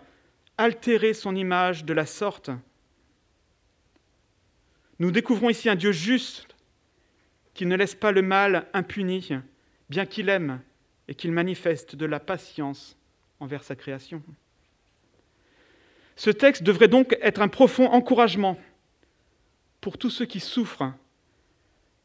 altérer 0.58 1.13
son 1.13 1.36
image 1.36 1.86
de 1.86 1.93
la 1.93 2.06
sorte. 2.06 2.49
Nous 4.99 5.12
découvrons 5.12 5.49
ici 5.49 5.69
un 5.69 5.75
Dieu 5.75 5.91
juste 5.91 6.47
qui 7.53 7.65
ne 7.65 7.75
laisse 7.75 7.95
pas 7.95 8.12
le 8.12 8.21
mal 8.21 8.67
impuni, 8.73 9.29
bien 9.89 10.06
qu'il 10.06 10.29
aime 10.29 10.62
et 11.08 11.15
qu'il 11.15 11.32
manifeste 11.32 11.95
de 11.95 12.06
la 12.06 12.19
patience 12.19 12.97
envers 13.39 13.63
sa 13.63 13.75
création. 13.75 14.23
Ce 16.15 16.29
texte 16.29 16.63
devrait 16.63 16.88
donc 16.88 17.17
être 17.21 17.41
un 17.41 17.47
profond 17.47 17.88
encouragement 17.88 18.60
pour 19.82 19.97
tous 19.97 20.10
ceux 20.10 20.25
qui 20.25 20.39
souffrent 20.39 20.93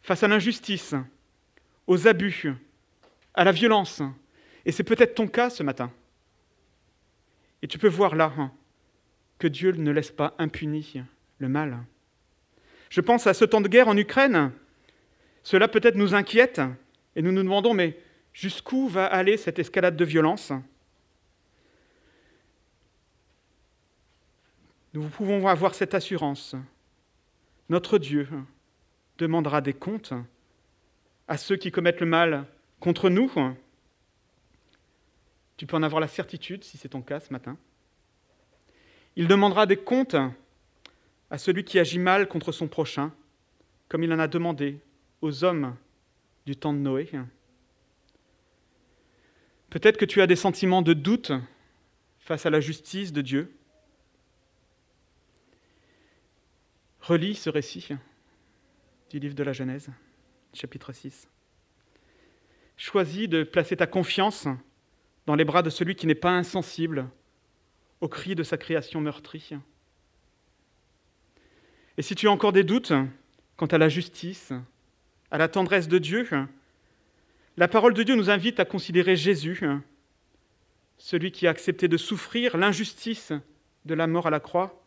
face 0.02 0.22
à 0.22 0.28
l'injustice, 0.28 0.94
aux 1.88 2.06
abus, 2.06 2.52
à 3.34 3.42
la 3.42 3.50
violence. 3.50 4.02
Et 4.64 4.70
c'est 4.70 4.84
peut-être 4.84 5.16
ton 5.16 5.26
cas 5.26 5.50
ce 5.50 5.64
matin. 5.64 5.90
Et 7.62 7.66
tu 7.66 7.78
peux 7.78 7.88
voir 7.88 8.14
là 8.14 8.32
hein, 8.38 8.52
que 9.38 9.48
Dieu 9.48 9.72
ne 9.72 9.90
laisse 9.90 10.12
pas 10.12 10.34
impuni 10.38 11.02
le 11.38 11.48
mal. 11.48 11.78
Je 12.90 13.00
pense 13.00 13.26
à 13.26 13.34
ce 13.34 13.44
temps 13.44 13.60
de 13.60 13.68
guerre 13.68 13.88
en 13.88 13.96
Ukraine. 13.96 14.52
Cela 15.42 15.66
peut-être 15.66 15.96
nous 15.96 16.14
inquiète 16.14 16.60
et 17.16 17.22
nous 17.22 17.32
nous 17.32 17.42
demandons, 17.42 17.74
mais 17.74 17.98
jusqu'où 18.32 18.86
va 18.86 19.06
aller 19.06 19.36
cette 19.36 19.58
escalade 19.58 19.96
de 19.96 20.04
violence? 20.04 20.52
Nous 24.92 25.08
pouvons 25.08 25.46
avoir 25.48 25.74
cette 25.74 25.94
assurance. 25.94 26.54
Notre 27.68 27.98
Dieu 27.98 28.28
demandera 29.16 29.60
des 29.60 29.74
comptes 29.74 30.12
à 31.28 31.36
ceux 31.36 31.56
qui 31.56 31.70
commettent 31.70 32.00
le 32.00 32.06
mal 32.06 32.46
contre 32.80 33.10
nous. 33.10 33.30
Tu 35.56 35.66
peux 35.66 35.76
en 35.76 35.82
avoir 35.82 36.00
la 36.00 36.08
certitude 36.08 36.64
si 36.64 36.78
c'est 36.78 36.88
ton 36.88 37.02
cas 37.02 37.20
ce 37.20 37.32
matin. 37.32 37.56
Il 39.14 39.28
demandera 39.28 39.66
des 39.66 39.76
comptes 39.76 40.16
à 41.30 41.38
celui 41.38 41.64
qui 41.64 41.78
agit 41.78 41.98
mal 41.98 42.28
contre 42.28 42.52
son 42.52 42.66
prochain, 42.66 43.12
comme 43.88 44.02
il 44.02 44.12
en 44.12 44.18
a 44.18 44.28
demandé 44.28 44.80
aux 45.20 45.44
hommes 45.44 45.76
du 46.46 46.56
temps 46.56 46.72
de 46.72 46.78
Noé. 46.78 47.10
Peut-être 49.68 49.98
que 49.98 50.06
tu 50.06 50.22
as 50.22 50.26
des 50.26 50.36
sentiments 50.36 50.82
de 50.82 50.94
doute 50.94 51.32
face 52.20 52.46
à 52.46 52.50
la 52.50 52.60
justice 52.60 53.12
de 53.12 53.20
Dieu. 53.20 53.54
Relis 57.00 57.34
ce 57.34 57.50
récit 57.50 57.88
du 59.10 59.18
livre 59.18 59.34
de 59.34 59.42
la 59.42 59.52
Genèse 59.52 59.90
chapitre 60.54 60.92
6. 60.92 61.28
Choisis 62.76 63.28
de 63.28 63.42
placer 63.42 63.76
ta 63.76 63.86
confiance 63.86 64.46
dans 65.26 65.34
les 65.34 65.44
bras 65.44 65.62
de 65.62 65.70
celui 65.70 65.94
qui 65.94 66.06
n'est 66.06 66.14
pas 66.14 66.30
insensible 66.30 67.08
au 68.00 68.08
cri 68.08 68.34
de 68.34 68.42
sa 68.42 68.56
création 68.56 69.00
meurtrie. 69.00 69.50
Et 71.96 72.02
si 72.02 72.14
tu 72.14 72.28
as 72.28 72.30
encore 72.30 72.52
des 72.52 72.64
doutes 72.64 72.92
quant 73.56 73.66
à 73.66 73.78
la 73.78 73.88
justice, 73.88 74.52
à 75.30 75.38
la 75.38 75.48
tendresse 75.48 75.88
de 75.88 75.98
Dieu, 75.98 76.28
la 77.56 77.68
parole 77.68 77.94
de 77.94 78.02
Dieu 78.02 78.14
nous 78.14 78.30
invite 78.30 78.60
à 78.60 78.64
considérer 78.64 79.16
Jésus, 79.16 79.60
celui 80.96 81.32
qui 81.32 81.46
a 81.46 81.50
accepté 81.50 81.88
de 81.88 81.96
souffrir 81.96 82.56
l'injustice 82.56 83.32
de 83.84 83.94
la 83.94 84.06
mort 84.06 84.26
à 84.28 84.30
la 84.30 84.40
croix. 84.40 84.82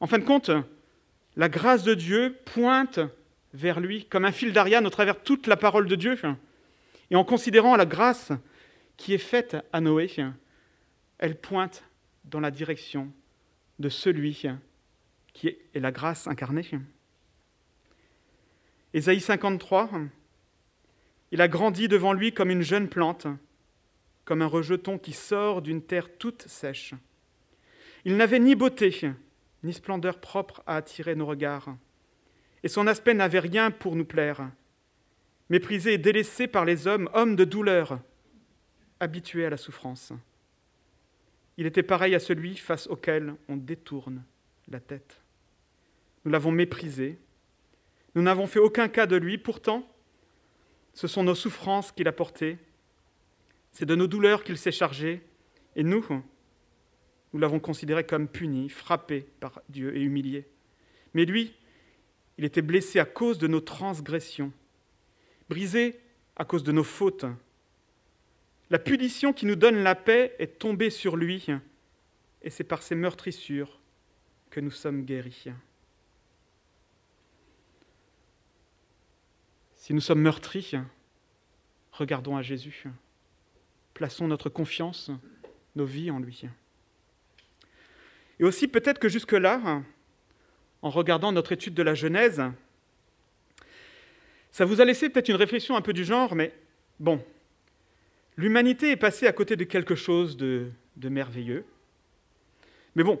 En 0.00 0.06
fin 0.06 0.18
de 0.18 0.24
compte, 0.24 0.50
la 1.36 1.48
grâce 1.48 1.82
de 1.82 1.94
Dieu 1.94 2.38
pointe 2.44 3.00
vers 3.52 3.80
lui, 3.80 4.04
comme 4.06 4.24
un 4.24 4.32
fil 4.32 4.52
d'Ariane 4.52 4.86
au 4.86 4.90
travers 4.90 5.22
toute 5.22 5.46
la 5.46 5.56
parole 5.56 5.86
de 5.86 5.96
Dieu. 5.96 6.18
Et 7.10 7.16
en 7.16 7.24
considérant 7.24 7.76
la 7.76 7.86
grâce 7.86 8.32
qui 8.96 9.14
est 9.14 9.18
faite 9.18 9.56
à 9.72 9.80
Noé, 9.80 10.10
elle 11.18 11.36
pointe 11.36 11.84
dans 12.24 12.40
la 12.40 12.50
direction 12.50 13.10
de 13.78 13.88
celui 13.88 14.46
qui 15.32 15.48
est 15.48 15.80
la 15.80 15.90
grâce 15.90 16.26
incarnée. 16.26 16.66
Ésaïe 18.92 19.20
53, 19.20 19.90
il 21.32 21.40
a 21.40 21.48
grandi 21.48 21.88
devant 21.88 22.12
lui 22.12 22.32
comme 22.32 22.50
une 22.50 22.62
jeune 22.62 22.88
plante, 22.88 23.26
comme 24.24 24.42
un 24.42 24.46
rejeton 24.46 24.98
qui 24.98 25.12
sort 25.12 25.62
d'une 25.62 25.82
terre 25.82 26.08
toute 26.18 26.42
sèche. 26.42 26.94
Il 28.04 28.16
n'avait 28.16 28.38
ni 28.38 28.54
beauté, 28.54 29.12
ni 29.62 29.72
splendeur 29.72 30.20
propre 30.20 30.62
à 30.66 30.76
attirer 30.76 31.14
nos 31.14 31.26
regards, 31.26 31.76
et 32.62 32.68
son 32.68 32.86
aspect 32.86 33.14
n'avait 33.14 33.40
rien 33.40 33.70
pour 33.70 33.96
nous 33.96 34.04
plaire. 34.04 34.50
Méprisé 35.48 35.94
et 35.94 35.98
délaissé 35.98 36.46
par 36.46 36.64
les 36.64 36.86
hommes, 36.86 37.08
homme 37.14 37.36
de 37.36 37.44
douleur, 37.44 38.00
habitué 39.00 39.46
à 39.46 39.50
la 39.50 39.56
souffrance. 39.56 40.12
Il 41.56 41.66
était 41.66 41.82
pareil 41.82 42.14
à 42.14 42.20
celui 42.20 42.56
face 42.56 42.86
auquel 42.86 43.34
on 43.48 43.56
détourne 43.56 44.22
la 44.68 44.80
tête. 44.80 45.20
Nous 46.24 46.30
l'avons 46.30 46.52
méprisé. 46.52 47.18
Nous 48.14 48.22
n'avons 48.22 48.46
fait 48.46 48.58
aucun 48.58 48.88
cas 48.88 49.06
de 49.06 49.16
lui. 49.16 49.38
Pourtant, 49.38 49.86
ce 50.94 51.06
sont 51.06 51.24
nos 51.24 51.34
souffrances 51.34 51.92
qu'il 51.92 52.08
a 52.08 52.12
portées. 52.12 52.58
C'est 53.72 53.86
de 53.86 53.94
nos 53.94 54.06
douleurs 54.06 54.44
qu'il 54.44 54.58
s'est 54.58 54.72
chargé. 54.72 55.22
Et 55.76 55.82
nous, 55.82 56.04
nous 57.32 57.38
l'avons 57.38 57.60
considéré 57.60 58.04
comme 58.04 58.28
puni, 58.28 58.68
frappé 58.68 59.26
par 59.40 59.60
Dieu 59.68 59.96
et 59.96 60.02
humilié. 60.02 60.46
Mais 61.14 61.24
lui, 61.24 61.54
il 62.40 62.46
était 62.46 62.62
blessé 62.62 62.98
à 62.98 63.04
cause 63.04 63.36
de 63.36 63.46
nos 63.46 63.60
transgressions, 63.60 64.50
brisé 65.50 66.00
à 66.36 66.46
cause 66.46 66.64
de 66.64 66.72
nos 66.72 66.84
fautes. 66.84 67.26
La 68.70 68.78
punition 68.78 69.34
qui 69.34 69.44
nous 69.44 69.56
donne 69.56 69.82
la 69.82 69.94
paix 69.94 70.34
est 70.38 70.58
tombée 70.58 70.88
sur 70.88 71.18
lui, 71.18 71.48
et 72.40 72.48
c'est 72.48 72.64
par 72.64 72.82
ses 72.82 72.94
meurtrissures 72.94 73.78
que 74.48 74.58
nous 74.58 74.70
sommes 74.70 75.04
guéris. 75.04 75.48
Si 79.74 79.92
nous 79.92 80.00
sommes 80.00 80.22
meurtris, 80.22 80.72
regardons 81.92 82.38
à 82.38 82.42
Jésus. 82.42 82.84
Plaçons 83.92 84.28
notre 84.28 84.48
confiance, 84.48 85.10
nos 85.76 85.84
vies 85.84 86.10
en 86.10 86.20
lui. 86.20 86.44
Et 88.38 88.44
aussi 88.44 88.66
peut-être 88.66 88.98
que 88.98 89.10
jusque-là, 89.10 89.82
en 90.82 90.90
regardant 90.90 91.32
notre 91.32 91.52
étude 91.52 91.74
de 91.74 91.82
la 91.82 91.94
Genèse, 91.94 92.42
ça 94.50 94.64
vous 94.64 94.80
a 94.80 94.84
laissé 94.84 95.08
peut-être 95.08 95.28
une 95.28 95.36
réflexion 95.36 95.76
un 95.76 95.80
peu 95.80 95.92
du 95.92 96.04
genre, 96.04 96.34
mais 96.34 96.52
bon, 96.98 97.24
l'humanité 98.36 98.90
est 98.90 98.96
passée 98.96 99.26
à 99.26 99.32
côté 99.32 99.56
de 99.56 99.64
quelque 99.64 99.94
chose 99.94 100.36
de, 100.36 100.70
merveilleux. 100.96 101.64
Mais 102.96 103.04
bon, 103.04 103.20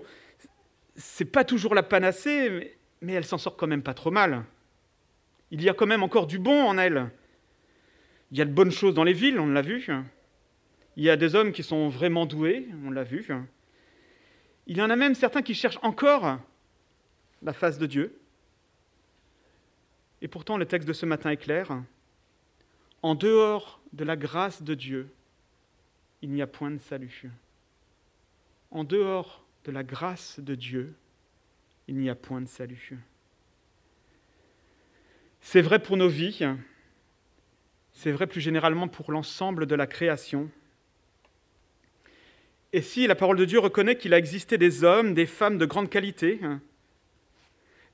c'est 0.96 1.24
pas 1.24 1.44
toujours 1.44 1.74
la 1.74 1.82
panacée, 1.82 2.76
mais 3.00 3.12
elle 3.12 3.24
s'en 3.24 3.38
sort 3.38 3.56
quand 3.56 3.68
même 3.68 3.82
pas 3.82 3.94
trop 3.94 4.10
mal. 4.10 4.44
Il 5.50 5.62
y 5.62 5.68
a 5.68 5.74
quand 5.74 5.86
même 5.86 6.02
encore 6.02 6.26
du 6.26 6.38
bon 6.38 6.64
en 6.64 6.78
elle. 6.78 7.10
Il 8.32 8.38
y 8.38 8.42
a 8.42 8.44
de 8.44 8.52
bonnes 8.52 8.72
choses 8.72 8.94
dans 8.94 9.04
les 9.04 9.12
villes, 9.12 9.38
on 9.38 9.46
l'a 9.46 9.62
vu. 9.62 9.86
Il 10.96 11.04
y 11.04 11.10
a 11.10 11.16
des 11.16 11.34
hommes 11.34 11.52
qui 11.52 11.62
sont 11.62 11.88
vraiment 11.88 12.26
doués, 12.26 12.68
on 12.84 12.90
l'a 12.90 13.04
vu. 13.04 13.26
Il 14.66 14.76
y 14.76 14.82
en 14.82 14.90
a 14.90 14.96
même 14.96 15.14
certains 15.14 15.42
qui 15.42 15.54
cherchent 15.54 15.78
encore 15.82 16.38
la 17.42 17.52
face 17.52 17.78
de 17.78 17.86
Dieu. 17.86 18.20
Et 20.22 20.28
pourtant, 20.28 20.56
le 20.56 20.66
texte 20.66 20.86
de 20.86 20.92
ce 20.92 21.06
matin 21.06 21.30
est 21.30 21.36
clair. 21.36 21.82
En 23.02 23.14
dehors 23.14 23.80
de 23.92 24.04
la 24.04 24.16
grâce 24.16 24.62
de 24.62 24.74
Dieu, 24.74 25.08
il 26.22 26.30
n'y 26.30 26.42
a 26.42 26.46
point 26.46 26.70
de 26.70 26.78
salut. 26.78 27.30
En 28.70 28.84
dehors 28.84 29.44
de 29.64 29.72
la 29.72 29.82
grâce 29.82 30.38
de 30.38 30.54
Dieu, 30.54 30.94
il 31.88 31.96
n'y 31.96 32.10
a 32.10 32.14
point 32.14 32.40
de 32.40 32.46
salut. 32.46 32.96
C'est 35.40 35.62
vrai 35.62 35.78
pour 35.78 35.96
nos 35.96 36.08
vies, 36.08 36.46
c'est 37.92 38.12
vrai 38.12 38.26
plus 38.26 38.40
généralement 38.40 38.88
pour 38.88 39.10
l'ensemble 39.10 39.66
de 39.66 39.74
la 39.74 39.86
création. 39.86 40.50
Et 42.72 42.82
si 42.82 43.06
la 43.06 43.14
parole 43.14 43.36
de 43.36 43.44
Dieu 43.44 43.58
reconnaît 43.58 43.96
qu'il 43.96 44.14
a 44.14 44.18
existé 44.18 44.58
des 44.58 44.84
hommes, 44.84 45.14
des 45.14 45.26
femmes 45.26 45.58
de 45.58 45.66
grande 45.66 45.90
qualité, 45.90 46.38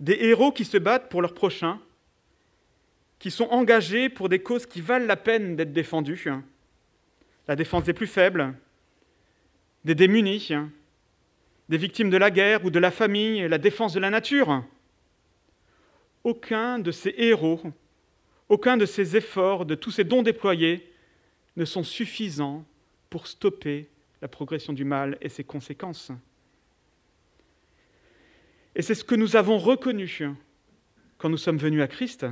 des 0.01 0.19
héros 0.21 0.53
qui 0.53 0.65
se 0.65 0.77
battent 0.77 1.09
pour 1.09 1.23
leurs 1.23 1.35
prochains, 1.35 1.81
qui 3.19 3.31
sont 3.31 3.49
engagés 3.51 4.09
pour 4.09 4.29
des 4.29 4.41
causes 4.41 4.67
qui 4.67 4.81
valent 4.81 5.07
la 5.07 5.17
peine 5.17 5.57
d'être 5.57 5.73
défendues, 5.73 6.29
la 7.49 7.57
défense 7.57 7.85
des 7.85 7.95
plus 7.95 8.07
faibles, 8.07 8.55
des 9.85 9.95
démunis, 9.95 10.53
des 11.69 11.79
victimes 11.79 12.11
de 12.11 12.17
la 12.17 12.31
guerre 12.31 12.65
ou 12.65 12.71
de 12.71 12.79
la 12.79 12.91
famille, 12.91 13.49
la 13.49 13.59
défense 13.59 13.95
de 13.95 14.01
la 14.01 14.11
nature, 14.11 14.65
aucun 16.25 16.79
de 16.79 16.91
ces 16.91 17.15
héros, 17.17 17.61
aucun 18.49 18.77
de 18.77 18.87
ces 18.87 19.17
efforts, 19.17 19.65
de 19.65 19.75
tous 19.75 19.91
ces 19.91 20.05
dons 20.05 20.23
déployés 20.23 20.93
ne 21.57 21.65
sont 21.65 21.85
suffisants 21.85 22.65
pour 23.11 23.27
stopper 23.27 23.89
la 24.21 24.29
progression 24.29 24.73
du 24.73 24.85
mal 24.85 25.17
et 25.21 25.29
ses 25.29 25.45
conséquences. 25.45 26.13
Et 28.77 28.83
c'est 28.83 28.95
ce 28.95 29.05
que 29.05 29.15
nous 29.15 29.37
avons 29.37 29.57
reconnu 29.57 30.23
quand 31.17 31.31
nous 31.31 31.39
sommes 31.39 31.57
venus 31.57 31.81
à 31.81 31.89
Christ. 31.89 32.27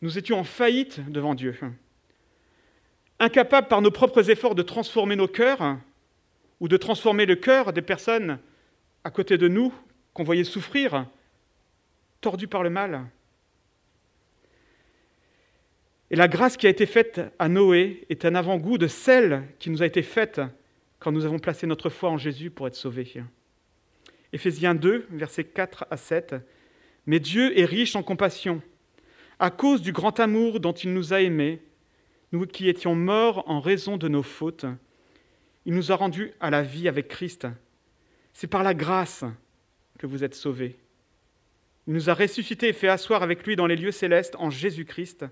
Nous 0.00 0.16
étions 0.16 0.38
en 0.38 0.44
faillite 0.44 1.00
devant 1.10 1.34
Dieu, 1.34 1.58
incapables 3.18 3.66
par 3.66 3.82
nos 3.82 3.90
propres 3.90 4.30
efforts 4.30 4.54
de 4.54 4.62
transformer 4.62 5.16
nos 5.16 5.26
cœurs 5.26 5.76
ou 6.60 6.68
de 6.68 6.76
transformer 6.76 7.26
le 7.26 7.34
cœur 7.34 7.72
des 7.72 7.82
personnes 7.82 8.38
à 9.02 9.10
côté 9.10 9.38
de 9.38 9.48
nous 9.48 9.74
qu'on 10.14 10.22
voyait 10.22 10.44
souffrir 10.44 11.04
tordu 12.20 12.46
par 12.46 12.62
le 12.62 12.70
mal. 12.70 13.06
Et 16.12 16.16
la 16.16 16.28
grâce 16.28 16.56
qui 16.56 16.68
a 16.68 16.70
été 16.70 16.86
faite 16.86 17.20
à 17.40 17.48
Noé 17.48 18.06
est 18.08 18.24
un 18.24 18.36
avant-goût 18.36 18.78
de 18.78 18.86
celle 18.86 19.48
qui 19.58 19.68
nous 19.68 19.82
a 19.82 19.86
été 19.86 20.02
faite 20.02 20.40
quand 21.00 21.10
nous 21.10 21.24
avons 21.24 21.40
placé 21.40 21.66
notre 21.66 21.90
foi 21.90 22.08
en 22.10 22.18
Jésus 22.18 22.50
pour 22.50 22.68
être 22.68 22.76
sauvés. 22.76 23.24
Éphésiens 24.32 24.74
2, 24.74 25.06
versets 25.10 25.44
4 25.44 25.86
à 25.90 25.96
7. 25.96 26.36
Mais 27.06 27.20
Dieu 27.20 27.58
est 27.58 27.64
riche 27.64 27.96
en 27.96 28.02
compassion, 28.02 28.62
à 29.38 29.50
cause 29.50 29.82
du 29.82 29.92
grand 29.92 30.20
amour 30.20 30.60
dont 30.60 30.72
il 30.72 30.92
nous 30.92 31.12
a 31.12 31.20
aimés, 31.20 31.60
nous 32.32 32.46
qui 32.46 32.68
étions 32.68 32.94
morts 32.94 33.42
en 33.46 33.60
raison 33.60 33.96
de 33.96 34.08
nos 34.08 34.22
fautes. 34.22 34.66
Il 35.66 35.74
nous 35.74 35.90
a 35.92 35.96
rendus 35.96 36.32
à 36.40 36.50
la 36.50 36.62
vie 36.62 36.88
avec 36.88 37.08
Christ. 37.08 37.46
C'est 38.32 38.46
par 38.46 38.62
la 38.62 38.74
grâce 38.74 39.24
que 39.98 40.06
vous 40.06 40.24
êtes 40.24 40.34
sauvés. 40.34 40.76
Il 41.86 41.94
nous 41.94 42.08
a 42.08 42.14
ressuscités 42.14 42.68
et 42.68 42.72
fait 42.72 42.88
asseoir 42.88 43.22
avec 43.22 43.46
lui 43.46 43.56
dans 43.56 43.66
les 43.66 43.76
lieux 43.76 43.90
célestes 43.90 44.36
en 44.38 44.50
Jésus-Christ. 44.50 45.24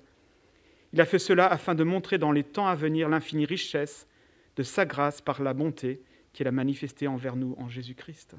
Il 0.92 1.00
a 1.00 1.04
fait 1.04 1.18
cela 1.18 1.46
afin 1.46 1.74
de 1.74 1.84
montrer 1.84 2.18
dans 2.18 2.32
les 2.32 2.44
temps 2.44 2.66
à 2.66 2.74
venir 2.74 3.08
l'infinie 3.08 3.44
richesse 3.44 4.08
de 4.56 4.62
sa 4.62 4.84
grâce 4.84 5.20
par 5.20 5.42
la 5.42 5.54
bonté 5.54 6.02
qu'il 6.32 6.48
a 6.48 6.52
manifestée 6.52 7.06
envers 7.06 7.36
nous 7.36 7.54
en 7.58 7.68
Jésus-Christ. 7.68 8.34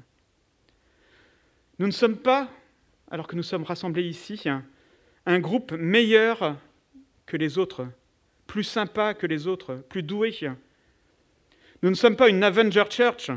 Nous 1.80 1.86
ne 1.86 1.92
sommes 1.92 2.18
pas, 2.18 2.50
alors 3.10 3.26
que 3.26 3.36
nous 3.36 3.42
sommes 3.42 3.62
rassemblés 3.62 4.06
ici, 4.06 4.42
un 5.24 5.38
groupe 5.38 5.72
meilleur 5.72 6.58
que 7.24 7.38
les 7.38 7.56
autres, 7.56 7.88
plus 8.46 8.64
sympa 8.64 9.14
que 9.14 9.26
les 9.26 9.46
autres, 9.46 9.76
plus 9.88 10.02
doué. 10.02 10.36
Nous 11.82 11.88
ne 11.88 11.94
sommes 11.94 12.16
pas 12.16 12.28
une 12.28 12.44
Avenger 12.44 12.84
Church. 12.90 13.30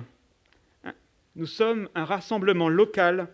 Nous 1.37 1.45
sommes 1.45 1.87
un 1.95 2.03
rassemblement 2.03 2.67
local 2.67 3.29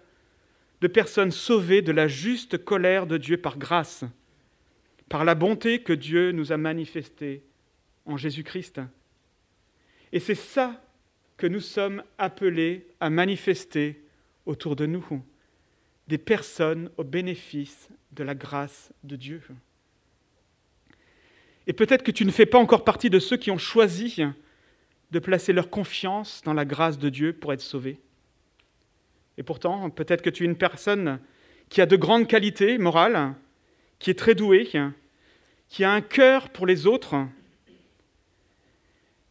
de 0.79 0.87
personnes 0.87 1.31
sauvées 1.31 1.81
de 1.81 1.91
la 1.91 2.07
juste 2.07 2.63
colère 2.63 3.07
de 3.07 3.17
Dieu 3.17 3.37
par 3.37 3.57
grâce, 3.57 4.03
par 5.09 5.25
la 5.25 5.33
bonté 5.33 5.81
que 5.81 5.93
Dieu 5.93 6.33
nous 6.33 6.51
a 6.51 6.57
manifestée 6.57 7.41
en 8.05 8.15
Jésus-Christ. 8.15 8.79
Et 10.11 10.19
c'est 10.19 10.35
ça 10.35 10.79
que 11.35 11.47
nous 11.47 11.61
sommes 11.61 12.03
appelés 12.19 12.85
à 12.99 13.09
manifester 13.09 14.03
autour 14.49 14.75
de 14.75 14.87
nous, 14.87 15.05
des 16.07 16.17
personnes 16.17 16.89
au 16.97 17.03
bénéfice 17.03 17.87
de 18.13 18.23
la 18.23 18.33
grâce 18.33 18.91
de 19.03 19.15
Dieu. 19.15 19.41
Et 21.67 21.73
peut-être 21.73 22.01
que 22.01 22.09
tu 22.09 22.25
ne 22.25 22.31
fais 22.31 22.47
pas 22.47 22.57
encore 22.57 22.83
partie 22.83 23.11
de 23.11 23.19
ceux 23.19 23.37
qui 23.37 23.51
ont 23.51 23.59
choisi 23.59 24.23
de 25.11 25.19
placer 25.19 25.53
leur 25.53 25.69
confiance 25.69 26.41
dans 26.43 26.53
la 26.53 26.65
grâce 26.65 26.97
de 26.97 27.09
Dieu 27.09 27.33
pour 27.33 27.53
être 27.53 27.61
sauvés. 27.61 27.99
Et 29.37 29.43
pourtant, 29.43 29.91
peut-être 29.91 30.23
que 30.23 30.31
tu 30.31 30.43
es 30.43 30.47
une 30.47 30.57
personne 30.57 31.19
qui 31.69 31.79
a 31.79 31.85
de 31.85 31.95
grandes 31.95 32.27
qualités 32.27 32.79
morales, 32.79 33.35
qui 33.99 34.09
est 34.09 34.17
très 34.17 34.33
douée, 34.33 34.67
qui 35.67 35.83
a 35.83 35.91
un 35.91 36.01
cœur 36.01 36.49
pour 36.49 36.65
les 36.65 36.87
autres. 36.87 37.15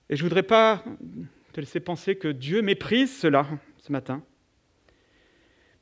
Et 0.08 0.14
je 0.14 0.22
ne 0.22 0.28
voudrais 0.28 0.44
pas 0.44 0.84
te 1.52 1.60
laisser 1.60 1.80
penser 1.80 2.14
que 2.14 2.28
Dieu 2.28 2.62
méprise 2.62 3.18
cela 3.18 3.48
ce 3.78 3.90
matin. 3.90 4.22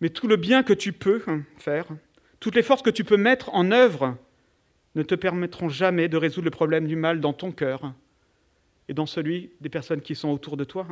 Mais 0.01 0.11
tout 0.11 0.29
le 0.29 0.37
bien 0.37 0.63
que 0.63 0.73
tu 0.73 0.93
peux 0.93 1.23
faire, 1.59 1.87
toutes 2.41 2.55
les 2.55 2.63
forces 2.63 2.83
que 2.83 2.91
tu 2.91 3.05
peux 3.05 3.17
mettre 3.17 3.55
en 3.55 3.71
œuvre 3.71 4.17
ne 4.95 5.03
te 5.03 5.15
permettront 5.15 5.69
jamais 5.69 6.09
de 6.09 6.17
résoudre 6.17 6.47
le 6.47 6.51
problème 6.51 6.87
du 6.87 6.97
mal 6.97 7.21
dans 7.21 7.33
ton 7.33 7.53
cœur, 7.53 7.93
et 8.89 8.95
dans 8.95 9.07
celui 9.07 9.51
des 9.61 9.69
personnes 9.69 10.01
qui 10.01 10.15
sont 10.15 10.29
autour 10.29 10.57
de 10.57 10.65
toi. 10.65 10.87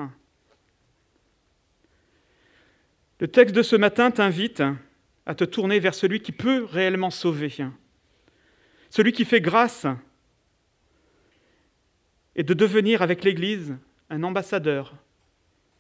Le 3.21 3.29
texte 3.29 3.55
de 3.55 3.63
ce 3.63 3.77
matin 3.77 4.11
t'invite 4.11 4.63
à 5.27 5.35
te 5.35 5.45
tourner 5.45 5.79
vers 5.79 5.95
celui 5.95 6.21
qui 6.21 6.33
peut 6.33 6.65
réellement 6.65 7.11
sauver, 7.11 7.55
celui 8.91 9.13
qui 9.13 9.25
fait 9.25 9.41
grâce, 9.41 9.87
et 12.37 12.43
de 12.43 12.53
devenir 12.53 13.01
avec 13.01 13.23
l'Église 13.25 13.77
un 14.11 14.23
ambassadeur, 14.23 14.95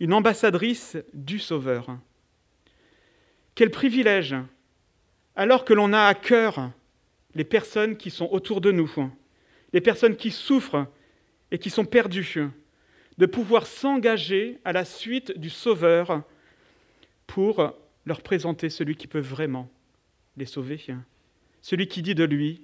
une 0.00 0.12
ambassadrice 0.12 0.96
du 1.12 1.38
Sauveur. 1.38 1.98
Quel 3.54 3.70
privilège, 3.70 4.34
alors 5.36 5.64
que 5.64 5.74
l'on 5.74 5.92
a 5.92 6.02
à 6.02 6.14
cœur 6.14 6.70
les 7.34 7.44
personnes 7.44 7.96
qui 7.96 8.10
sont 8.10 8.28
autour 8.30 8.60
de 8.60 8.72
nous, 8.72 8.90
les 9.72 9.80
personnes 9.80 10.16
qui 10.16 10.30
souffrent 10.30 10.86
et 11.50 11.58
qui 11.58 11.70
sont 11.70 11.84
perdues, 11.84 12.48
de 13.18 13.26
pouvoir 13.26 13.66
s'engager 13.66 14.58
à 14.64 14.72
la 14.72 14.84
suite 14.84 15.38
du 15.38 15.50
Sauveur 15.50 16.22
pour 17.26 17.72
leur 18.06 18.22
présenter 18.22 18.70
celui 18.70 18.96
qui 18.96 19.06
peut 19.06 19.20
vraiment 19.20 19.70
les 20.36 20.46
sauver, 20.46 20.80
celui 21.62 21.86
qui 21.86 22.02
dit 22.02 22.14
de 22.14 22.24
lui, 22.24 22.62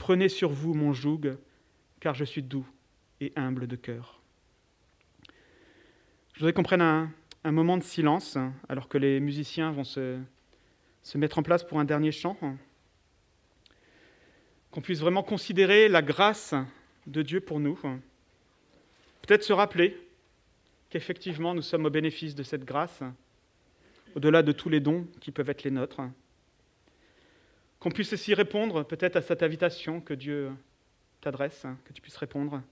Prenez 0.00 0.30
sur 0.30 0.48
vous 0.48 0.72
mon 0.72 0.94
joug, 0.94 1.36
car 2.00 2.14
je 2.14 2.24
suis 2.24 2.42
doux 2.42 2.66
et 3.20 3.34
humble 3.36 3.66
de 3.66 3.76
cœur. 3.76 4.18
Je 6.32 6.38
voudrais 6.38 6.54
qu'on 6.54 6.62
prenne 6.62 7.10
un, 7.44 7.52
moment 7.52 7.76
de 7.76 7.82
silence 7.82 8.38
alors 8.68 8.88
que 8.88 8.98
les 8.98 9.20
musiciens 9.20 9.72
vont 9.72 9.84
se, 9.84 10.18
se 11.02 11.18
mettre 11.18 11.38
en 11.38 11.42
place 11.42 11.64
pour 11.64 11.80
un 11.80 11.84
dernier 11.84 12.12
chant 12.12 12.36
qu'on 14.70 14.80
puisse 14.80 15.00
vraiment 15.00 15.22
considérer 15.22 15.88
la 15.88 16.02
grâce 16.02 16.54
de 17.06 17.22
Dieu 17.22 17.40
pour 17.40 17.60
nous. 17.60 17.78
Peut-être 19.22 19.42
se 19.42 19.52
rappeler 19.52 19.96
qu'effectivement 20.90 21.54
nous 21.54 21.62
sommes 21.62 21.86
au 21.86 21.90
bénéfice 21.90 22.34
de 22.34 22.42
cette 22.42 22.64
grâce, 22.64 23.02
au-delà 24.14 24.42
de 24.42 24.52
tous 24.52 24.68
les 24.68 24.80
dons 24.80 25.06
qui 25.20 25.32
peuvent 25.32 25.50
être 25.50 25.64
les 25.64 25.70
nôtres. 25.70 26.02
Qu'on 27.78 27.90
puisse 27.90 28.12
aussi 28.12 28.34
répondre 28.34 28.84
peut-être 28.84 29.16
à 29.16 29.22
cette 29.22 29.42
invitation 29.42 30.00
que 30.00 30.14
Dieu 30.14 30.50
t'adresse, 31.20 31.66
que 31.84 31.92
tu 31.92 32.02
puisses 32.02 32.16
répondre. 32.16 32.62